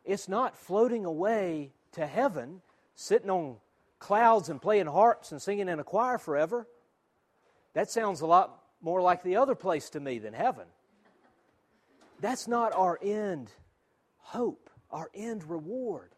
It's 0.06 0.26
not 0.26 0.56
floating 0.56 1.04
away 1.04 1.72
to 1.92 2.06
heaven, 2.06 2.62
sitting 2.94 3.28
on 3.28 3.56
clouds 3.98 4.48
and 4.48 4.62
playing 4.62 4.86
harps 4.86 5.30
and 5.30 5.42
singing 5.42 5.68
in 5.68 5.78
a 5.78 5.84
choir 5.84 6.16
forever. 6.16 6.66
That 7.74 7.90
sounds 7.90 8.22
a 8.22 8.26
lot 8.26 8.62
more 8.80 9.02
like 9.02 9.22
the 9.22 9.36
other 9.36 9.54
place 9.54 9.90
to 9.90 10.00
me 10.00 10.18
than 10.18 10.32
heaven. 10.32 10.64
That's 12.22 12.46
not 12.46 12.72
our 12.72 12.98
end 13.02 13.50
hope, 14.18 14.70
our 14.92 15.10
end 15.12 15.42
reward. 15.50 16.14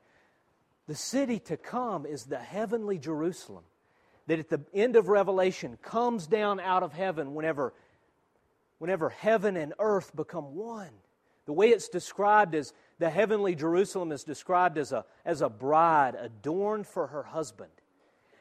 The 0.87 0.95
city 0.95 1.39
to 1.41 1.57
come 1.57 2.05
is 2.05 2.25
the 2.25 2.39
heavenly 2.39 2.99
Jerusalem 2.99 3.65
that 4.27 4.39
at 4.39 4.51
the 4.51 4.61
end 4.75 4.97
of 4.97 5.09
Revelation 5.09 5.79
comes 5.83 6.27
down 6.27 6.61
out 6.61 6.83
of 6.83 6.93
heaven 6.93 7.35
whenever, 7.35 7.73
whenever 8.79 9.09
heaven 9.09 9.57
and 9.57 9.73
earth 9.79 10.15
become 10.15 10.55
one. 10.55 10.91
The 11.47 11.55
way 11.55 11.71
it's 11.71 11.89
described 11.89 12.55
is 12.55 12.75
the 12.99 13.09
heavenly 13.09 13.55
Jerusalem 13.55 14.13
is 14.13 14.25
described 14.25 14.77
as 14.77 14.93
a, 14.93 15.07
as 15.25 15.41
a 15.41 15.49
bride 15.49 16.17
adorned 16.21 16.87
for 16.87 17.07
her 17.07 17.23
husband. 17.23 17.73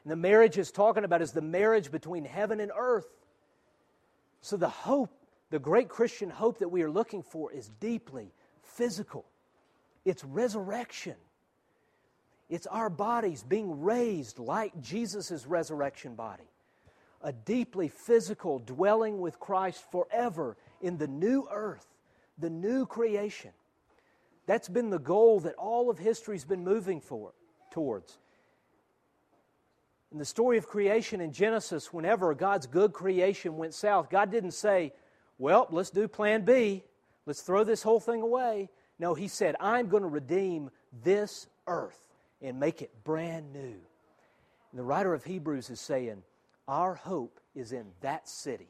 And 0.04 0.10
the 0.10 0.16
marriage 0.16 0.58
is 0.58 0.70
talking 0.70 1.04
about 1.04 1.22
is 1.22 1.32
the 1.32 1.40
marriage 1.40 1.90
between 1.90 2.26
heaven 2.26 2.60
and 2.60 2.70
earth. 2.76 3.08
So 4.42 4.58
the 4.58 4.68
hope 4.68 5.23
the 5.54 5.60
great 5.60 5.88
Christian 5.88 6.30
hope 6.30 6.58
that 6.58 6.70
we 6.70 6.82
are 6.82 6.90
looking 6.90 7.22
for 7.22 7.52
is 7.52 7.70
deeply 7.78 8.32
physical. 8.64 9.24
It's 10.04 10.24
resurrection. 10.24 11.14
It's 12.50 12.66
our 12.66 12.90
bodies 12.90 13.44
being 13.44 13.80
raised 13.80 14.40
like 14.40 14.72
Jesus' 14.80 15.46
resurrection 15.46 16.16
body. 16.16 16.50
A 17.22 17.30
deeply 17.30 17.86
physical 17.86 18.58
dwelling 18.58 19.20
with 19.20 19.38
Christ 19.38 19.84
forever 19.92 20.56
in 20.80 20.98
the 20.98 21.06
new 21.06 21.46
earth, 21.48 21.86
the 22.36 22.50
new 22.50 22.84
creation. 22.84 23.52
That's 24.46 24.68
been 24.68 24.90
the 24.90 24.98
goal 24.98 25.38
that 25.38 25.54
all 25.54 25.88
of 25.88 25.98
history's 25.98 26.44
been 26.44 26.64
moving 26.64 27.00
for, 27.00 27.32
towards. 27.70 28.18
In 30.10 30.18
the 30.18 30.24
story 30.24 30.58
of 30.58 30.66
creation 30.66 31.20
in 31.20 31.32
Genesis, 31.32 31.92
whenever 31.92 32.34
God's 32.34 32.66
good 32.66 32.92
creation 32.92 33.56
went 33.56 33.72
south, 33.72 34.10
God 34.10 34.32
didn't 34.32 34.50
say, 34.50 34.92
well, 35.38 35.66
let's 35.70 35.90
do 35.90 36.08
plan 36.08 36.44
B. 36.44 36.84
Let's 37.26 37.42
throw 37.42 37.64
this 37.64 37.82
whole 37.82 38.00
thing 38.00 38.22
away. 38.22 38.68
No, 38.98 39.14
he 39.14 39.28
said, 39.28 39.56
I'm 39.60 39.88
going 39.88 40.02
to 40.02 40.08
redeem 40.08 40.70
this 41.02 41.48
earth 41.66 42.00
and 42.40 42.60
make 42.60 42.82
it 42.82 42.90
brand 43.04 43.52
new. 43.52 43.74
And 44.70 44.78
the 44.78 44.84
writer 44.84 45.14
of 45.14 45.24
Hebrews 45.24 45.70
is 45.70 45.80
saying, 45.80 46.22
Our 46.68 46.94
hope 46.94 47.40
is 47.54 47.72
in 47.72 47.86
that 48.00 48.28
city, 48.28 48.68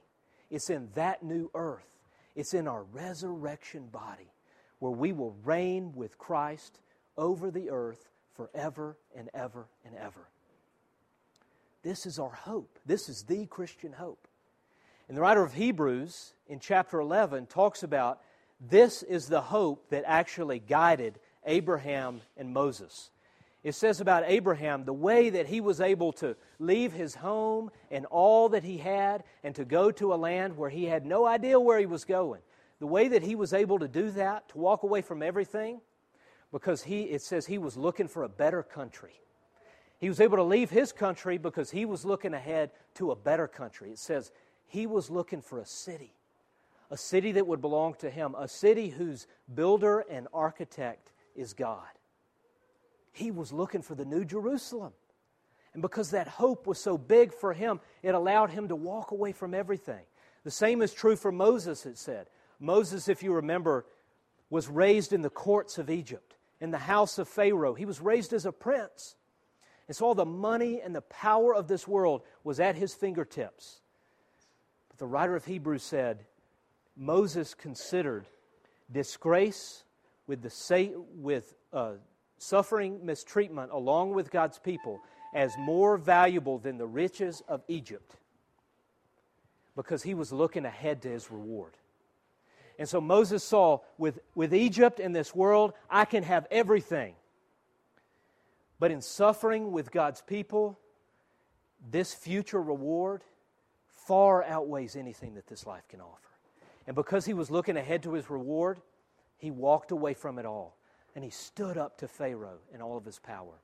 it's 0.51 0.71
in 0.71 0.89
that 0.95 1.23
new 1.23 1.51
earth, 1.55 1.89
it's 2.35 2.55
in 2.55 2.69
our 2.69 2.85
resurrection 2.85 3.89
body, 3.89 4.31
where 4.79 4.93
we 4.93 5.13
will 5.13 5.37
reign 5.45 5.93
with 5.95 6.19
Christ 6.19 6.81
over 7.17 7.51
the 7.51 7.71
earth 7.71 8.11
forever 8.35 8.97
and 9.17 9.29
ever 9.35 9.67
and 9.85 9.95
ever. 9.97 10.29
This 11.83 12.07
is 12.07 12.19
our 12.19 12.31
hope. 12.31 12.79
This 12.87 13.09
is 13.09 13.25
the 13.25 13.47
Christian 13.47 13.93
hope. 13.93 14.27
And 15.09 15.17
the 15.17 15.21
writer 15.21 15.43
of 15.43 15.53
Hebrews 15.53 16.34
in 16.49 16.61
chapter 16.61 17.01
11 17.01 17.47
talks 17.47 17.83
about 17.83 18.21
this 18.61 19.03
is 19.03 19.27
the 19.27 19.41
hope 19.41 19.89
that 19.91 20.05
actually 20.07 20.59
guided 20.59 21.19
Abraham 21.47 22.21
and 22.37 22.53
Moses. 22.53 23.11
It 23.63 23.75
says 23.75 24.01
about 24.01 24.25
Abraham 24.27 24.85
the 24.85 24.93
way 24.93 25.31
that 25.31 25.47
he 25.47 25.61
was 25.61 25.81
able 25.81 26.13
to 26.15 26.37
leave 26.59 26.93
his 26.93 27.15
home 27.15 27.71
and 27.91 28.05
all 28.07 28.51
that 28.51 28.63
he 28.63 28.77
had 28.77 29.25
and 29.43 29.55
to 29.55 29.65
go 29.65 29.91
to 29.93 30.13
a 30.13 30.17
land 30.17 30.57
where 30.57 30.71
he 30.71 30.85
had 30.85 31.07
no 31.07 31.27
idea 31.27 31.59
where 31.59 31.79
he 31.79 31.87
was 31.87 32.05
going. 32.05 32.43
The 32.79 32.87
way 32.87 33.09
that 33.09 33.23
he 33.23 33.35
was 33.35 33.55
able 33.55 33.79
to 33.79 33.89
do 33.89 34.11
that, 34.13 34.51
to 34.51 34.59
walk 34.59 34.83
away 34.83 35.01
from 35.01 35.23
everything, 35.23 35.81
because 36.53 36.83
he, 36.83 37.05
it 37.05 37.23
says 37.23 37.47
he 37.47 37.59
was 37.59 37.77
looking 37.77 38.07
for 38.07 38.23
a 38.23 38.29
better 38.29 38.63
country. 38.63 39.21
He 39.99 40.09
was 40.11 40.21
able 40.21 40.37
to 40.37 40.43
leave 40.43 40.69
his 40.69 40.93
country 40.93 41.39
because 41.39 41.71
he 41.71 41.87
was 41.87 42.05
looking 42.05 42.35
ahead 42.35 42.71
to 42.95 43.13
a 43.13 43.17
better 43.17 43.49
country. 43.49 43.91
It 43.91 43.99
says 43.99 44.31
he 44.67 44.87
was 44.87 45.09
looking 45.09 45.41
for 45.41 45.61
a 45.61 45.67
city, 45.67 46.15
a 46.91 46.97
city 46.97 47.33
that 47.33 47.47
would 47.47 47.61
belong 47.61 47.95
to 47.95 48.11
him, 48.11 48.35
a 48.39 48.49
city 48.49 48.89
whose 48.89 49.27
builder 49.53 50.05
and 50.11 50.29
architect 50.33 51.13
is 51.35 51.53
God. 51.53 51.89
He 53.13 53.31
was 53.31 53.53
looking 53.53 53.83
for 53.83 53.95
the 53.95 54.05
New 54.05 54.25
Jerusalem. 54.25 54.93
And 55.73 55.83
because 55.83 56.11
that 56.11 56.29
hope 56.29 56.67
was 56.67 56.79
so 56.79 56.97
big 56.97 57.33
for 57.33 57.53
him, 57.53 57.81
it 58.03 58.15
allowed 58.15 58.51
him 58.51 58.69
to 58.69 58.77
walk 58.77 59.11
away 59.11 59.33
from 59.33 59.55
everything. 59.55 60.05
The 60.45 60.51
same 60.51 60.83
is 60.83 60.93
true 60.93 61.17
for 61.17 61.33
Moses, 61.33 61.85
it 61.87 61.99
said. 61.99 62.29
Moses, 62.61 63.09
if 63.09 63.23
you 63.23 63.33
remember, 63.33 63.87
was 64.51 64.69
raised 64.69 65.13
in 65.13 65.23
the 65.23 65.31
courts 65.31 65.79
of 65.79 65.91
Egypt, 65.91 66.37
in 66.61 66.71
the 66.71 66.79
house 66.79 67.19
of 67.19 67.29
Pharaoh. 67.29 67.75
He 67.75 67.85
was 67.85 68.01
raised 68.01 68.33
as 68.33 68.47
a 68.47 68.53
prince. 68.53 69.17
And 69.89 69.97
so 69.97 70.07
all 70.07 70.15
the 70.15 70.25
money 70.25 70.81
and 70.81 70.95
the 70.95 71.03
power 71.03 71.55
of 71.55 71.67
this 71.67 71.89
world 71.89 72.23
was 72.45 72.61
at 72.61 72.77
his 72.77 72.95
fingertips. 72.95 73.81
But 74.89 74.99
the 74.99 75.07
writer 75.07 75.35
of 75.35 75.45
Hebrews 75.45 75.83
said 75.83 76.25
Moses 76.97 77.55
considered 77.55 78.27
disgrace 78.91 79.85
with, 80.27 80.43
the, 80.43 81.05
with 81.15 81.55
uh, 81.73 81.93
suffering 82.39 83.05
mistreatment 83.05 83.73
along 83.73 84.15
with 84.15 84.31
God's 84.31 84.59
people 84.59 85.01
as 85.35 85.53
more 85.59 85.97
valuable 85.97 86.59
than 86.59 86.79
the 86.79 86.87
riches 86.87 87.43
of 87.49 87.63
Egypt 87.69 88.17
because 89.77 90.03
he 90.03 90.15
was 90.15 90.33
looking 90.33 90.65
ahead 90.65 91.03
to 91.03 91.09
his 91.09 91.31
reward. 91.31 91.73
And 92.79 92.89
so 92.89 93.01
Moses 93.01 93.43
saw 93.45 93.81
with, 93.99 94.21
with 94.35 94.55
Egypt 94.55 95.01
in 95.01 95.13
this 95.13 95.35
world, 95.35 95.73
I 95.91 96.05
can 96.05 96.23
have 96.23 96.47
everything. 96.51 97.15
But 98.79 98.91
in 98.91 99.01
suffering 99.01 99.73
with 99.73 99.91
God's 99.91 100.23
people, 100.23 100.79
this 101.91 102.13
future 102.13 102.61
reward 102.61 103.23
far 103.89 104.43
outweighs 104.45 104.97
anything 104.97 105.35
that 105.35 105.47
this 105.47 105.67
life 105.67 105.87
can 105.89 106.01
offer. 106.01 106.34
And 106.87 106.95
because 106.95 107.25
he 107.25 107.35
was 107.35 107.51
looking 107.51 107.77
ahead 107.77 108.03
to 108.03 108.13
his 108.13 108.29
reward, 108.29 108.81
he 109.37 109.51
walked 109.51 109.91
away 109.91 110.15
from 110.15 110.39
it 110.39 110.47
all 110.47 110.77
and 111.15 111.25
he 111.25 111.31
stood 111.31 111.79
up 111.79 111.99
to 111.99 112.09
Pharaoh 112.09 112.59
in 112.73 112.83
all 112.83 112.97
of 112.97 113.05
his 113.05 113.19
power. 113.19 113.61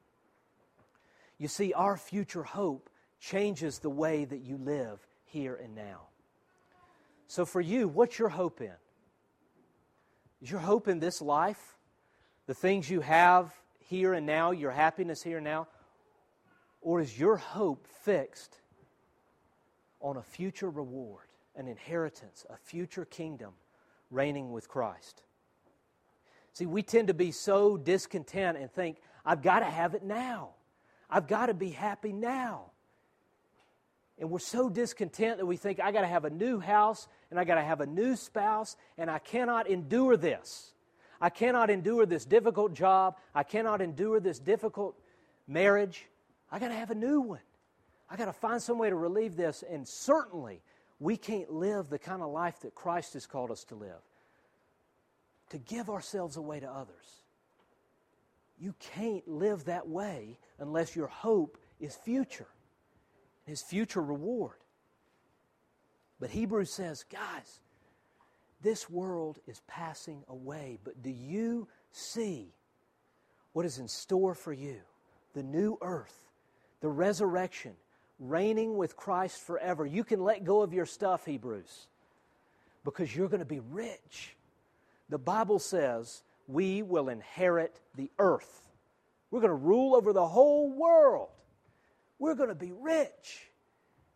You 1.39 1.49
see, 1.49 1.73
our 1.73 1.97
future 1.97 2.43
hope 2.43 2.91
changes 3.19 3.79
the 3.79 3.91
way 3.91 4.25
that 4.25 4.41
you 4.41 4.57
live 4.57 5.05
here 5.25 5.55
and 5.57 5.75
now. 5.75 6.09
So, 7.27 7.45
for 7.45 7.61
you, 7.61 7.89
what's 7.89 8.19
your 8.19 8.29
hope 8.29 8.61
in? 8.61 8.73
Is 10.43 10.51
your 10.51 10.61
hope 10.61 10.89
in 10.89 11.01
this 11.01 11.21
life? 11.21 11.77
The 12.47 12.55
things 12.55 12.91
you 12.91 13.01
have 13.01 13.53
here 13.79 14.15
and 14.15 14.27
now, 14.27 14.51
your 14.51 14.71
happiness 14.71 15.23
here 15.23 15.37
and 15.39 15.45
now? 15.45 15.69
Or 16.81 17.01
is 17.01 17.19
your 17.19 17.37
hope 17.37 17.87
fixed 17.87 18.59
on 20.01 20.17
a 20.17 20.23
future 20.23 20.71
reward, 20.71 21.27
an 21.61 21.69
inheritance, 21.69 22.45
a 22.51 22.57
future 22.57 23.05
kingdom 23.05 23.53
reigning 24.11 24.51
with 24.51 24.67
Christ? 24.67 25.23
See, 26.55 26.67
we 26.67 26.83
tend 26.83 27.09
to 27.09 27.15
be 27.15 27.31
so 27.31 27.77
discontent 27.77 28.59
and 28.59 28.73
think, 28.73 28.97
I've 29.25 29.43
got 29.43 29.61
to 29.61 29.67
have 29.67 29.95
it 29.95 30.03
now. 30.03 30.51
I've 31.09 31.29
got 31.29 31.47
to 31.47 31.55
be 31.55 31.71
happy 31.71 32.13
now. 32.13 32.73
And 34.19 34.31
we're 34.31 34.39
so 34.39 34.69
discontent 34.69 35.39
that 35.39 35.47
we 35.47 35.57
think, 35.57 35.81
I 35.81 35.93
got 35.93 36.01
to 36.01 36.07
have 36.07 36.25
a 36.25 36.31
new 36.31 36.59
house 36.59 37.09
and 37.31 37.39
I 37.39 37.45
got 37.45 37.55
to 37.55 37.63
have 37.63 37.81
a 37.81 37.87
new 37.87 38.17
spouse 38.17 38.77
and 38.99 39.11
I 39.11 39.19
cannot 39.19 39.69
endure 39.69 40.17
this. 40.17 40.73
I 41.21 41.29
cannot 41.29 41.71
endure 41.71 42.07
this 42.07 42.25
difficult 42.25 42.73
job. 42.73 43.17
I 43.35 43.43
cannot 43.43 43.83
endure 43.83 44.21
this 44.21 44.39
difficult 44.39 44.99
marriage. 45.47 46.07
I 46.51 46.59
got 46.59 46.69
to 46.69 46.75
have 46.75 46.91
a 46.91 46.95
new 46.95 47.21
one. 47.21 47.41
I 48.11 48.17
got 48.17 48.25
to 48.25 48.33
find 48.33 48.61
some 48.61 48.79
way 48.79 48.91
to 48.91 48.97
relieve 48.97 49.37
this. 49.37 49.63
And 49.71 49.87
certainly, 49.87 50.63
we 51.01 51.17
can't 51.17 51.51
live 51.51 51.89
the 51.89 51.99
kind 51.99 52.23
of 52.23 52.31
life 52.31 52.61
that 52.61 52.75
Christ 52.75 53.15
has 53.15 53.27
called 53.27 53.51
us 53.51 53.65
to 53.65 53.75
live 53.75 54.03
to 55.51 55.59
give 55.59 55.91
ourselves 55.91 56.37
away 56.37 56.61
to 56.61 56.71
others. 56.71 57.25
You 58.59 58.75
can't 58.79 59.27
live 59.27 59.65
that 59.65 59.89
way 59.89 60.39
unless 60.59 60.97
your 60.97 61.09
hope 61.09 61.59
is 61.81 61.97
future, 61.97 62.47
his 63.47 63.63
future 63.63 64.03
reward. 64.03 64.59
But 66.21 66.31
Hebrews 66.31 66.73
says, 66.73 67.05
guys, 67.11 67.61
this 68.63 68.89
world 68.89 69.39
is 69.47 69.61
passing 69.67 70.23
away, 70.29 70.79
but 70.85 71.03
do 71.03 71.11
you 71.11 71.67
see 71.93 72.53
what 73.53 73.65
is 73.65 73.79
in 73.79 73.89
store 73.89 74.35
for 74.35 74.53
you? 74.53 74.77
The 75.35 75.43
new 75.43 75.79
earth, 75.81 76.29
the 76.81 76.91
resurrection, 76.91 77.73
reigning 78.21 78.77
with 78.77 78.97
Christ 78.97 79.41
forever. 79.41 79.85
You 79.85 80.05
can 80.05 80.23
let 80.23 80.45
go 80.45 80.63
of 80.63 80.73
your 80.73 80.87
stuff, 80.87 81.27
Hebrews, 81.27 81.89
because 82.85 83.15
you're 83.15 83.29
going 83.29 83.41
to 83.41 83.45
be 83.45 83.61
rich 83.61 84.37
the 85.11 85.19
Bible 85.19 85.59
says 85.59 86.23
we 86.47 86.83
will 86.83 87.09
inherit 87.09 87.79
the 87.97 88.11
earth. 88.19 88.63
We're 89.31 89.41
going 89.41 89.51
to 89.51 89.55
rule 89.55 89.95
over 89.95 90.13
the 90.13 90.27
whole 90.27 90.71
world. 90.71 91.29
We're 92.19 92.35
going 92.35 92.49
to 92.49 92.55
be 92.55 92.73
rich. 92.73 93.51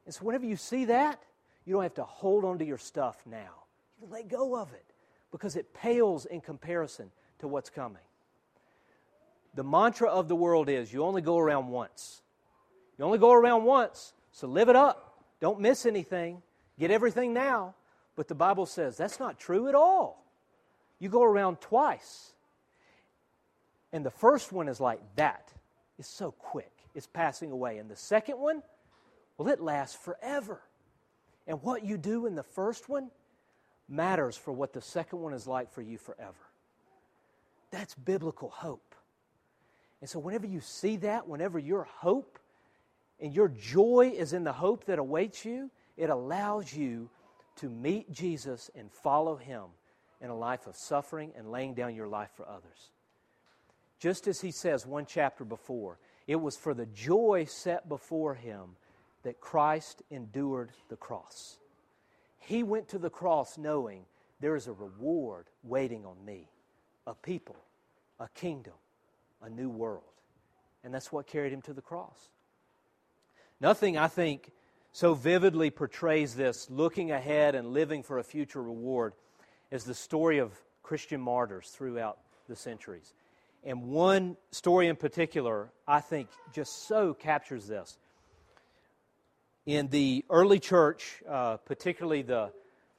And 0.06 0.14
so, 0.14 0.24
whenever 0.24 0.46
you 0.46 0.56
see 0.56 0.86
that, 0.86 1.20
you 1.64 1.74
don't 1.74 1.82
have 1.82 1.94
to 1.94 2.04
hold 2.04 2.44
on 2.44 2.58
to 2.58 2.64
your 2.64 2.78
stuff 2.78 3.16
now. 3.26 3.64
You 4.00 4.06
let 4.10 4.28
go 4.28 4.56
of 4.56 4.72
it 4.72 4.84
because 5.32 5.56
it 5.56 5.74
pales 5.74 6.26
in 6.26 6.40
comparison 6.40 7.10
to 7.40 7.48
what's 7.48 7.70
coming. 7.70 8.02
The 9.54 9.64
mantra 9.64 10.08
of 10.08 10.28
the 10.28 10.36
world 10.36 10.68
is 10.68 10.92
you 10.92 11.04
only 11.04 11.22
go 11.22 11.38
around 11.38 11.68
once. 11.68 12.22
You 12.98 13.04
only 13.04 13.18
go 13.18 13.32
around 13.32 13.64
once, 13.64 14.12
so 14.32 14.46
live 14.46 14.68
it 14.68 14.76
up. 14.76 15.22
Don't 15.40 15.60
miss 15.60 15.86
anything. 15.86 16.42
Get 16.78 16.90
everything 16.90 17.34
now. 17.34 17.74
But 18.16 18.28
the 18.28 18.34
Bible 18.34 18.66
says 18.66 18.96
that's 18.96 19.18
not 19.18 19.38
true 19.38 19.68
at 19.68 19.74
all. 19.74 20.24
You 20.98 21.08
go 21.08 21.22
around 21.22 21.60
twice. 21.60 22.32
And 23.92 24.04
the 24.04 24.10
first 24.10 24.52
one 24.52 24.68
is 24.68 24.80
like 24.80 25.00
that. 25.16 25.52
It's 25.98 26.08
so 26.08 26.32
quick, 26.32 26.72
it's 26.94 27.06
passing 27.06 27.50
away. 27.50 27.78
And 27.78 27.88
the 27.88 27.96
second 27.96 28.38
one, 28.38 28.62
well, 29.38 29.48
it 29.48 29.60
lasts 29.60 29.96
forever. 29.96 30.60
And 31.46 31.62
what 31.62 31.84
you 31.84 31.96
do 31.96 32.26
in 32.26 32.34
the 32.34 32.42
first 32.42 32.88
one 32.88 33.10
matters 33.88 34.36
for 34.36 34.52
what 34.52 34.72
the 34.72 34.80
second 34.80 35.20
one 35.20 35.34
is 35.34 35.46
like 35.46 35.72
for 35.72 35.82
you 35.82 35.98
forever. 35.98 36.32
That's 37.70 37.94
biblical 37.94 38.48
hope. 38.48 38.94
And 40.00 40.08
so, 40.08 40.18
whenever 40.18 40.46
you 40.46 40.60
see 40.60 40.96
that, 40.98 41.28
whenever 41.28 41.58
your 41.58 41.84
hope 41.84 42.38
and 43.20 43.32
your 43.32 43.48
joy 43.48 44.12
is 44.14 44.32
in 44.32 44.44
the 44.44 44.52
hope 44.52 44.84
that 44.86 44.98
awaits 44.98 45.44
you, 45.44 45.70
it 45.96 46.10
allows 46.10 46.72
you 46.74 47.08
to 47.56 47.68
meet 47.68 48.12
Jesus 48.12 48.70
and 48.74 48.90
follow 48.90 49.36
him 49.36 49.64
in 50.20 50.30
a 50.30 50.36
life 50.36 50.66
of 50.66 50.76
suffering 50.76 51.32
and 51.36 51.50
laying 51.50 51.74
down 51.74 51.94
your 51.94 52.08
life 52.08 52.30
for 52.34 52.48
others. 52.48 52.90
Just 53.98 54.26
as 54.26 54.40
he 54.40 54.50
says 54.50 54.86
one 54.86 55.06
chapter 55.06 55.44
before, 55.44 55.98
it 56.26 56.36
was 56.36 56.56
for 56.56 56.74
the 56.74 56.86
joy 56.86 57.46
set 57.48 57.88
before 57.88 58.34
him 58.34 58.76
that 59.22 59.40
Christ 59.40 60.02
endured 60.10 60.70
the 60.88 60.96
cross. 60.96 61.58
He 62.38 62.62
went 62.62 62.88
to 62.88 62.98
the 62.98 63.10
cross 63.10 63.56
knowing 63.56 64.04
there 64.40 64.56
is 64.56 64.66
a 64.66 64.72
reward 64.72 65.46
waiting 65.62 66.04
on 66.04 66.22
me 66.24 66.48
a 67.06 67.14
people, 67.14 67.56
a 68.18 68.28
kingdom, 68.34 68.74
a 69.42 69.48
new 69.48 69.68
world. 69.68 70.02
And 70.82 70.92
that's 70.92 71.12
what 71.12 71.26
carried 71.26 71.52
him 71.52 71.62
to 71.62 71.72
the 71.72 71.82
cross. 71.82 72.30
Nothing, 73.60 73.96
I 73.96 74.08
think, 74.08 74.50
so 74.92 75.14
vividly 75.14 75.70
portrays 75.70 76.34
this 76.34 76.68
looking 76.70 77.10
ahead 77.10 77.54
and 77.54 77.68
living 77.72 78.02
for 78.02 78.18
a 78.18 78.24
future 78.24 78.62
reward 78.62 79.12
as 79.72 79.84
the 79.84 79.94
story 79.94 80.38
of 80.38 80.52
Christian 80.82 81.20
martyrs 81.20 81.68
throughout 81.70 82.18
the 82.48 82.56
centuries. 82.56 83.12
And 83.64 83.84
one 83.84 84.36
story 84.50 84.88
in 84.88 84.96
particular, 84.96 85.70
I 85.88 86.00
think, 86.00 86.28
just 86.52 86.86
so 86.86 87.14
captures 87.14 87.66
this. 87.66 87.98
In 89.66 89.88
the 89.88 90.24
early 90.28 90.60
church, 90.60 91.22
uh, 91.28 91.56
particularly 91.56 92.22
the 92.22 92.52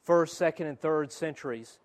first, 0.04 0.38
second, 0.38 0.68
and 0.68 0.80
third 0.80 1.12
centuries, 1.12 1.78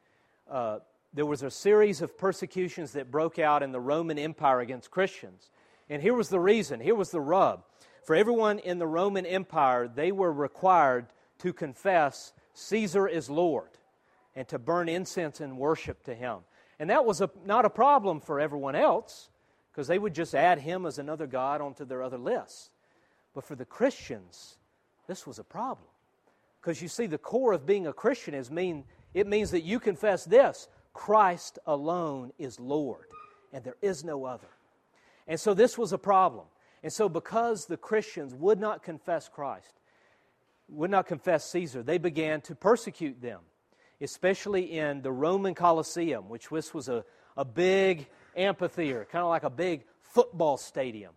uh, 0.51 0.79
there 1.13 1.27
was 1.27 1.43
a 1.43 1.51
series 1.51 2.01
of 2.01 2.17
persecutions 2.17 2.93
that 2.93 3.11
broke 3.11 3.39
out 3.39 3.63
in 3.63 3.73
the 3.73 3.81
Roman 3.81 4.19
Empire 4.19 4.61
against 4.61 4.91
Christians. 4.91 5.51
And 5.91 6.01
here 6.01 6.15
was 6.15 6.31
the 6.31 6.41
reason, 6.41 6.81
here 6.81 6.95
was 6.95 7.11
the 7.11 7.21
rub. 7.21 7.65
For 8.03 8.17
everyone 8.17 8.59
in 8.59 8.79
the 8.79 8.87
Roman 8.87 9.27
Empire, 9.27 9.89
they 9.89 10.13
were 10.13 10.33
required 10.33 11.07
to 11.39 11.53
confess 11.53 12.33
Caesar 12.55 13.07
is 13.07 13.31
Lord 13.31 13.69
and 14.35 14.47
to 14.49 14.59
burn 14.59 14.89
incense 14.89 15.41
and 15.41 15.59
worship 15.59 16.05
to 16.05 16.15
him. 16.15 16.39
And 16.79 16.91
that 16.91 17.05
was 17.05 17.21
a, 17.21 17.31
not 17.45 17.65
a 17.65 17.71
problem 17.71 18.21
for 18.21 18.41
everyone 18.41 18.75
else 18.75 19.29
because 19.71 19.87
they 19.87 19.99
would 19.99 20.15
just 20.15 20.35
add 20.35 20.59
him 20.59 20.87
as 20.87 20.99
another 20.99 21.27
God 21.27 21.61
onto 21.61 21.85
their 21.85 22.03
other 22.03 22.19
lists. 22.19 22.71
But 23.35 23.45
for 23.45 23.55
the 23.55 23.65
Christians, 23.65 24.57
this 25.07 25.27
was 25.27 25.39
a 25.39 25.45
problem. 25.45 25.87
Because 26.61 26.83
you 26.83 26.89
see, 26.89 27.07
the 27.07 27.19
core 27.19 27.53
of 27.53 27.67
being 27.67 27.87
a 27.87 27.93
Christian 27.93 28.35
is 28.35 28.51
mean 28.51 28.85
it 29.15 29.27
means 29.27 29.51
that 29.51 29.63
you 29.63 29.81
confess 29.81 30.25
this 30.25 30.69
Christ 30.93 31.59
alone 31.67 32.33
is 32.39 32.61
Lord, 32.61 33.07
and 33.53 33.65
there 33.65 33.77
is 33.83 34.05
no 34.05 34.25
other. 34.25 34.49
And 35.27 35.39
so 35.39 35.55
this 35.55 35.79
was 35.79 35.93
a 35.93 35.99
problem. 35.99 36.47
And 36.83 36.93
so, 36.93 37.09
because 37.09 37.67
the 37.67 37.77
Christians 37.77 38.35
would 38.35 38.59
not 38.59 38.83
confess 38.83 39.29
Christ, 39.29 39.81
would 40.69 40.91
not 40.91 41.07
confess 41.07 41.45
Caesar, 41.51 41.83
they 41.83 41.99
began 41.99 42.41
to 42.43 42.55
persecute 42.55 43.21
them, 43.21 43.41
especially 44.01 44.79
in 44.79 45.03
the 45.03 45.13
Roman 45.13 45.55
Colosseum, 45.55 46.29
which 46.29 46.49
this 46.49 46.73
was 46.73 46.89
a, 46.89 47.05
a 47.37 47.45
big 47.45 48.07
amphitheater, 48.37 49.07
kind 49.11 49.23
of 49.23 49.29
like 49.29 49.43
a 49.43 49.51
big 49.51 49.85
football 50.01 50.57
stadium. 50.57 51.13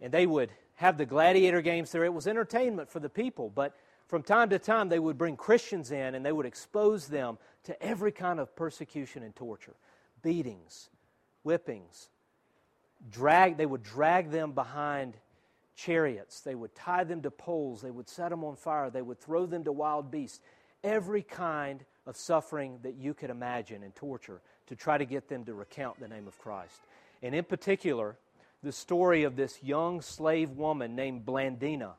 And 0.00 0.12
they 0.12 0.26
would 0.26 0.50
have 0.74 0.98
the 0.98 1.06
gladiator 1.06 1.62
games 1.62 1.92
there. 1.92 2.04
It 2.04 2.12
was 2.12 2.26
entertainment 2.26 2.90
for 2.90 3.00
the 3.00 3.08
people, 3.08 3.50
but 3.50 3.76
from 4.08 4.22
time 4.22 4.50
to 4.50 4.58
time 4.58 4.88
they 4.88 4.98
would 4.98 5.16
bring 5.16 5.36
Christians 5.36 5.92
in 5.92 6.14
and 6.14 6.24
they 6.24 6.32
would 6.32 6.46
expose 6.46 7.06
them 7.06 7.38
to 7.64 7.80
every 7.82 8.12
kind 8.12 8.40
of 8.40 8.54
persecution 8.56 9.22
and 9.22 9.34
torture 9.34 9.76
beatings, 10.22 10.90
whippings, 11.46 12.08
drag, 13.10 13.56
they 13.56 13.66
would 13.66 13.82
drag 13.82 14.30
them 14.30 14.52
behind 14.52 15.14
chariots. 15.76 16.40
They 16.40 16.54
would 16.54 16.74
tie 16.74 17.04
them 17.04 17.22
to 17.22 17.30
poles. 17.30 17.82
They 17.82 17.90
would 17.90 18.08
set 18.08 18.30
them 18.30 18.44
on 18.44 18.56
fire. 18.56 18.90
They 18.90 19.02
would 19.02 19.20
throw 19.20 19.46
them 19.46 19.64
to 19.64 19.72
wild 19.72 20.10
beasts. 20.10 20.40
Every 20.82 21.22
kind 21.22 21.84
of 22.06 22.16
suffering 22.16 22.78
that 22.82 22.94
you 22.94 23.14
could 23.14 23.30
imagine 23.30 23.82
and 23.82 23.94
torture 23.94 24.40
to 24.66 24.76
try 24.76 24.98
to 24.98 25.04
get 25.04 25.28
them 25.28 25.44
to 25.44 25.54
recount 25.54 26.00
the 26.00 26.08
name 26.08 26.26
of 26.26 26.38
Christ. 26.38 26.80
And 27.22 27.34
in 27.34 27.44
particular, 27.44 28.16
the 28.62 28.72
story 28.72 29.24
of 29.24 29.36
this 29.36 29.62
young 29.62 30.00
slave 30.00 30.50
woman 30.50 30.94
named 30.94 31.24
Blandina 31.24 31.92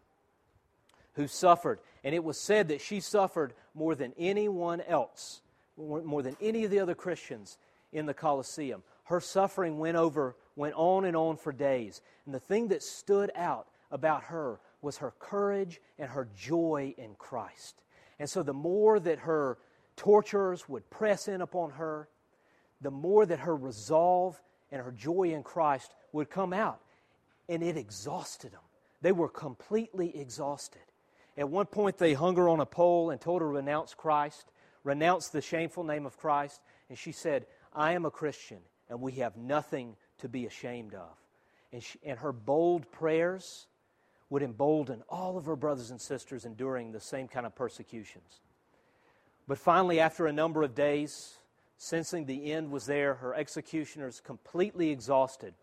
who 1.14 1.28
suffered. 1.28 1.80
And 2.04 2.16
it 2.16 2.24
was 2.24 2.40
said 2.40 2.70
that 2.70 2.82
she 2.82 3.00
suffered 3.00 3.54
more 3.74 3.96
than 3.96 4.14
anyone 4.18 4.82
else, 4.82 5.42
more 5.78 6.22
than 6.22 6.38
any 6.42 6.64
of 6.64 6.72
the 6.72 6.80
other 6.80 6.96
Christians 6.96 7.58
in 7.92 8.06
the 8.06 8.14
Colosseum. 8.14 8.84
Her 9.06 9.20
suffering 9.20 9.78
went 9.80 9.98
over 9.98 10.36
went 10.56 10.76
on 10.76 11.06
and 11.06 11.16
on 11.16 11.38
for 11.38 11.52
days. 11.52 12.02
And 12.26 12.34
the 12.34 12.40
thing 12.40 12.70
that 12.70 12.84
stood 12.84 13.32
out 13.36 13.68
about 13.92 14.24
her 14.26 14.60
was 14.82 14.98
her 14.98 15.14
courage 15.20 15.80
and 16.00 16.10
her 16.10 16.28
joy 16.36 16.94
in 16.98 17.16
Christ. 17.16 17.84
And 18.20 18.30
so 18.30 18.44
the 18.44 18.54
more 18.54 19.00
that 19.00 19.20
her 19.20 19.58
torturers 19.96 20.68
would 20.68 20.90
press 20.90 21.28
in 21.28 21.42
upon 21.42 21.72
her, 21.72 22.08
the 22.82 22.92
more 22.92 23.26
that 23.26 23.40
her 23.40 23.56
resolve 23.56 24.42
and 24.72 24.82
her 24.82 24.92
joy 24.92 25.34
in 25.34 25.44
Christ 25.44 25.94
would 26.12 26.30
come 26.30 26.54
out. 26.54 26.80
And 27.50 27.62
it 27.62 27.78
exhausted 27.78 28.54
them. 28.54 28.62
They 29.02 29.12
were 29.12 29.30
completely 29.30 30.16
exhausted. 30.18 30.82
At 31.38 31.50
one 31.50 31.66
point, 31.66 31.98
they 31.98 32.14
hung 32.14 32.36
her 32.36 32.50
on 32.50 32.60
a 32.60 32.66
pole 32.66 33.10
and 33.10 33.20
told 33.20 33.42
her 33.42 33.48
to 33.48 33.54
renounce 33.54 33.94
Christ, 33.94 34.52
renounce 34.84 35.30
the 35.30 35.42
shameful 35.42 35.84
name 35.84 36.06
of 36.06 36.18
Christ. 36.18 36.62
And 36.90 36.98
she 36.98 37.12
said, 37.12 37.46
I 37.74 37.94
am 37.94 38.06
a 38.06 38.12
Christian, 38.12 38.60
and 38.90 39.02
we 39.02 39.14
have 39.14 39.38
nothing 39.38 39.96
to 40.22 40.30
be 40.30 40.46
ashamed 40.46 40.94
of. 40.94 41.10
And, 41.72 41.84
she, 41.84 42.00
and 42.04 42.20
her 42.20 42.32
bold 42.32 42.92
prayers 42.92 43.68
would 44.30 44.42
embolden 44.42 45.04
all 45.10 45.38
of 45.38 45.46
her 45.46 45.56
brothers 45.56 45.92
and 45.92 46.00
sisters 46.00 46.46
enduring 46.46 46.92
the 46.92 47.00
same 47.00 47.28
kind 47.28 47.46
of 47.46 47.54
persecutions. 47.56 48.42
But 49.48 49.58
finally, 49.58 50.00
after 50.00 50.26
a 50.26 50.34
number 50.34 50.64
of 50.64 50.74
days, 50.74 51.38
sensing 51.78 52.26
the 52.26 52.52
end 52.52 52.72
was 52.72 52.86
there, 52.86 53.16
her 53.16 53.36
executioners, 53.36 54.22
completely 54.22 54.90
exhausted, 54.90 55.54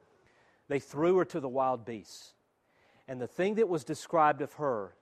they 0.69 0.81
threw 0.81 1.17
her 1.17 1.25
to 1.25 1.41
the 1.41 1.49
wild 1.49 1.87
beasts. 1.87 2.35
And 3.07 3.21
the 3.21 3.27
thing 3.27 3.55
that 3.55 3.69
was 3.69 3.85
described 3.85 4.43
of 4.43 4.53
her, 4.55 4.95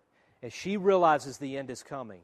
as 0.43 0.53
she 0.53 0.77
realizes 0.77 1.39
the 1.39 1.57
end 1.57 1.71
is 1.71 1.83
coming, 1.83 2.21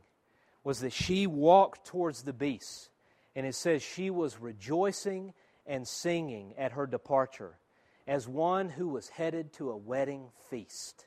was 0.63 0.81
that 0.81 0.93
she 0.93 1.27
walked 1.27 1.85
towards 1.85 2.23
the 2.23 2.33
beasts. 2.33 2.89
And 3.35 3.45
it 3.47 3.57
says 3.57 3.83
she 3.83 4.11
was 4.11 4.39
rejoicing 4.39 5.35
and 5.67 5.87
singing 5.87 6.55
at 6.59 6.73
her 6.73 6.87
departure 6.87 7.59
as 8.07 8.27
one 8.27 8.69
who 8.69 8.89
was 8.89 9.09
headed 9.09 9.53
to 9.55 9.71
a 9.71 9.77
wedding 9.77 10.29
feast. 10.51 11.07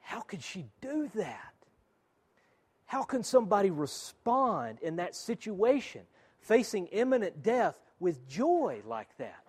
How 0.00 0.20
could 0.20 0.42
she 0.42 0.66
do 0.80 1.10
that? 1.14 1.54
How 2.86 3.02
can 3.02 3.22
somebody 3.22 3.70
respond 3.70 4.78
in 4.82 4.96
that 4.96 5.16
situation, 5.16 6.02
facing 6.40 6.86
imminent 6.88 7.42
death, 7.42 7.78
with 7.98 8.28
joy 8.28 8.82
like 8.84 9.16
that? 9.18 9.44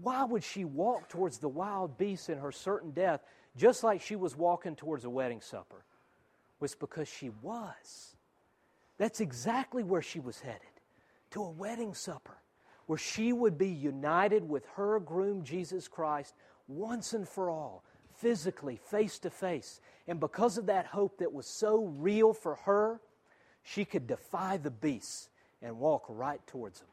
Why 0.00 0.24
would 0.24 0.44
she 0.44 0.64
walk 0.64 1.08
towards 1.08 1.38
the 1.38 1.48
wild 1.48 1.96
beasts 1.98 2.28
in 2.28 2.38
her 2.38 2.52
certain 2.52 2.90
death 2.90 3.22
just 3.56 3.84
like 3.84 4.00
she 4.00 4.16
was 4.16 4.36
walking 4.36 4.76
towards 4.76 5.04
a 5.04 5.10
wedding 5.10 5.40
supper? 5.40 5.84
Was 6.60 6.74
because 6.74 7.08
she 7.08 7.30
was. 7.42 8.16
That's 8.98 9.20
exactly 9.20 9.82
where 9.82 10.02
she 10.02 10.20
was 10.20 10.40
headed 10.40 10.71
to 11.32 11.42
a 11.42 11.50
wedding 11.50 11.94
supper 11.94 12.38
where 12.86 12.98
she 12.98 13.32
would 13.32 13.58
be 13.58 13.68
united 13.68 14.48
with 14.48 14.66
her 14.74 15.00
groom, 15.00 15.44
Jesus 15.44 15.88
Christ, 15.88 16.34
once 16.68 17.12
and 17.12 17.28
for 17.28 17.50
all, 17.50 17.84
physically, 18.16 18.76
face 18.76 19.18
to 19.20 19.30
face. 19.30 19.80
And 20.06 20.20
because 20.20 20.58
of 20.58 20.66
that 20.66 20.86
hope 20.86 21.18
that 21.18 21.32
was 21.32 21.46
so 21.46 21.84
real 21.84 22.32
for 22.32 22.56
her, 22.56 23.00
she 23.62 23.84
could 23.84 24.06
defy 24.06 24.56
the 24.56 24.70
beasts 24.70 25.28
and 25.60 25.78
walk 25.78 26.04
right 26.08 26.44
towards 26.46 26.80
them. 26.80 26.88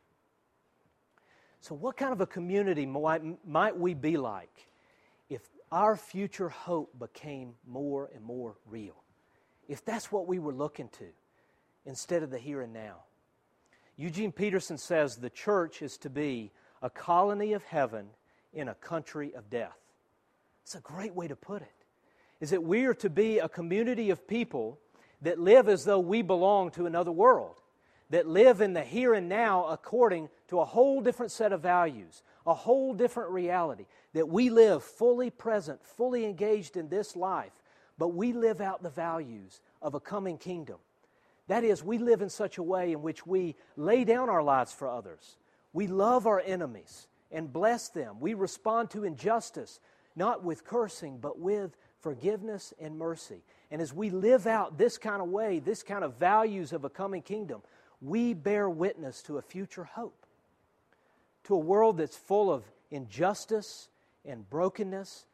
So, 1.62 1.76
what 1.76 1.98
kind 1.98 2.14
of 2.14 2.22
a 2.22 2.28
community 2.28 2.86
might, 2.86 3.22
might 3.46 3.78
we 3.78 3.94
be 3.94 4.16
like 4.18 4.68
if 5.30 5.42
our 5.72 5.98
future 5.98 6.50
hope 6.50 6.98
became 6.98 7.54
more 7.68 8.10
and 8.14 8.24
more 8.24 8.56
real? 8.66 9.04
If 9.68 9.84
that's 9.84 10.12
what 10.12 10.28
we 10.28 10.40
were 10.40 10.54
looking 10.54 10.88
to 11.00 11.06
instead 11.86 12.24
of 12.24 12.30
the 12.30 12.38
here 12.38 12.62
and 12.62 12.72
now? 12.74 13.04
Eugene 14.00 14.32
Peterson 14.32 14.78
says 14.78 15.18
the 15.18 15.30
church 15.30 15.82
is 15.82 15.98
to 15.98 16.10
be 16.10 16.52
a 16.82 16.90
colony 16.90 17.52
of 17.52 17.66
heaven 17.66 18.08
in 18.54 18.70
a 18.70 18.74
country 18.74 19.34
of 19.36 19.50
death. 19.50 19.78
It's 20.64 20.76
a 20.76 20.80
great 20.80 21.14
way 21.14 21.28
to 21.28 21.36
put 21.36 21.62
it. 21.62 21.86
Is 22.40 22.52
that 22.52 22.64
we 22.64 22.86
are 22.86 22.94
to 22.94 23.10
be 23.10 23.40
a 23.40 23.50
community 23.50 24.10
of 24.10 24.26
people 24.26 24.80
that 25.22 25.38
live 25.38 25.68
as 25.68 25.84
though 25.84 26.00
we 26.00 26.22
belong 26.22 26.72
to 26.72 26.86
another 26.86 27.12
world, 27.12 27.58
that 28.10 28.26
live 28.26 28.62
in 28.62 28.72
the 28.72 28.86
here 28.86 29.14
and 29.14 29.28
now 29.28 29.66
according 29.66 30.30
to 30.48 30.62
a 30.62 30.66
whole 30.66 31.02
different 31.02 31.34
set 31.34 31.52
of 31.52 31.60
values, 31.60 32.24
a 32.48 32.54
whole 32.54 32.94
different 32.94 33.32
reality, 33.32 33.86
that 34.14 34.30
we 34.30 34.50
live 34.50 34.82
fully 34.82 35.30
present, 35.30 35.84
fully 35.84 36.24
engaged 36.24 36.78
in 36.78 36.88
this 36.88 37.18
life, 37.18 37.52
but 37.98 38.14
we 38.14 38.32
live 38.32 38.62
out 38.62 38.82
the 38.82 38.90
values 38.90 39.60
of 39.82 39.94
a 39.94 40.00
coming 40.00 40.38
kingdom 40.38 40.78
that 41.50 41.64
is, 41.64 41.84
we 41.84 41.98
live 41.98 42.22
in 42.22 42.30
such 42.30 42.60
a 42.60 42.64
way 42.64 42.92
in 42.92 43.02
which 43.02 43.26
we 43.26 43.56
lay 43.76 44.04
down 44.04 44.30
our 44.30 44.44
lives 44.44 44.72
for 44.72 44.88
others. 44.88 45.36
We 45.74 45.88
love 45.88 46.28
our 46.28 46.40
enemies 46.40 47.08
and 47.32 47.52
bless 47.52 47.90
them. 47.90 48.20
We 48.20 48.36
respond 48.36 48.92
to 48.92 49.04
injustice, 49.04 49.80
not 50.16 50.44
with 50.44 50.64
cursing, 50.64 51.18
but 51.18 51.40
with 51.40 51.76
forgiveness 52.02 52.72
and 52.80 53.00
mercy. 53.00 53.42
And 53.72 53.82
as 53.82 53.92
we 53.92 54.12
live 54.12 54.46
out 54.46 54.78
this 54.78 55.00
kind 55.00 55.24
of 55.24 55.30
way, 55.30 55.58
this 55.58 55.82
kind 55.82 56.04
of 56.04 56.20
values 56.20 56.72
of 56.72 56.86
a 56.86 56.90
coming 56.90 57.24
kingdom, 57.24 57.64
we 58.00 58.36
bear 58.36 58.70
witness 58.70 59.24
to 59.24 59.40
a 59.40 59.42
future 59.42 59.86
hope, 59.86 60.28
to 61.46 61.56
a 61.56 61.60
world 61.60 61.98
that's 61.98 62.16
full 62.16 62.54
of 62.54 62.64
injustice 62.92 63.90
and 64.24 64.48
brokenness 64.52 65.26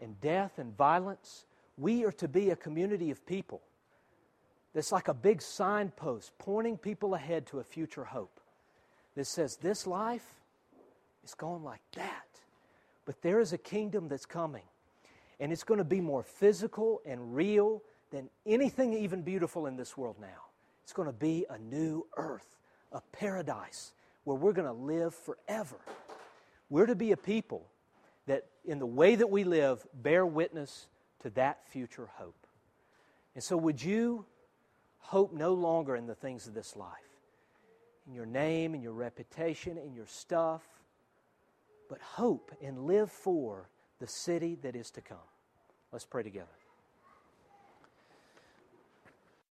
and 0.00 0.20
death 0.20 0.60
and 0.60 0.76
violence. 0.76 1.46
We 1.76 2.04
are 2.04 2.12
to 2.12 2.28
be 2.28 2.50
a 2.50 2.56
community 2.56 3.10
of 3.10 3.26
people 3.26 3.60
that's 4.74 4.92
like 4.92 5.08
a 5.08 5.14
big 5.14 5.40
signpost 5.40 6.32
pointing 6.38 6.76
people 6.76 7.14
ahead 7.14 7.46
to 7.46 7.60
a 7.60 7.64
future 7.64 8.04
hope 8.04 8.40
that 9.14 9.26
says 9.26 9.56
this 9.56 9.86
life 9.86 10.26
is 11.24 11.34
going 11.34 11.62
like 11.62 11.82
that. 11.94 12.26
But 13.06 13.22
there 13.22 13.40
is 13.40 13.52
a 13.52 13.58
kingdom 13.58 14.08
that's 14.08 14.26
coming, 14.26 14.64
and 15.38 15.52
it's 15.52 15.64
going 15.64 15.78
to 15.78 15.84
be 15.84 16.00
more 16.00 16.22
physical 16.22 17.00
and 17.06 17.34
real 17.34 17.82
than 18.10 18.28
anything 18.46 18.92
even 18.94 19.22
beautiful 19.22 19.66
in 19.66 19.76
this 19.76 19.96
world 19.96 20.16
now. 20.20 20.48
It's 20.82 20.92
going 20.92 21.06
to 21.06 21.12
be 21.12 21.46
a 21.48 21.58
new 21.58 22.06
earth, 22.16 22.46
a 22.92 23.00
paradise 23.12 23.92
where 24.24 24.36
we're 24.36 24.52
going 24.52 24.66
to 24.66 24.72
live 24.72 25.14
forever. 25.14 25.76
We're 26.68 26.86
to 26.86 26.94
be 26.94 27.12
a 27.12 27.16
people 27.16 27.66
that, 28.26 28.46
in 28.64 28.78
the 28.78 28.86
way 28.86 29.14
that 29.14 29.30
we 29.30 29.44
live, 29.44 29.86
bear 29.94 30.26
witness 30.26 30.88
to 31.20 31.30
that 31.30 31.66
future 31.68 32.08
hope. 32.16 32.46
And 33.34 33.42
so, 33.42 33.56
would 33.56 33.82
you 33.82 34.24
hope 35.04 35.32
no 35.32 35.54
longer 35.54 35.96
in 35.96 36.06
the 36.06 36.14
things 36.14 36.46
of 36.46 36.54
this 36.54 36.76
life, 36.76 36.90
in 38.06 38.14
your 38.14 38.26
name, 38.26 38.74
in 38.74 38.82
your 38.82 38.92
reputation, 38.92 39.78
in 39.78 39.94
your 39.94 40.06
stuff, 40.06 40.62
but 41.88 42.00
hope 42.00 42.50
and 42.62 42.86
live 42.86 43.10
for 43.10 43.68
the 44.00 44.06
city 44.06 44.56
that 44.62 44.74
is 44.74 44.90
to 44.90 45.00
come? 45.00 45.18
Let's 45.92 46.06
pray 46.06 46.22
together. 46.22 46.48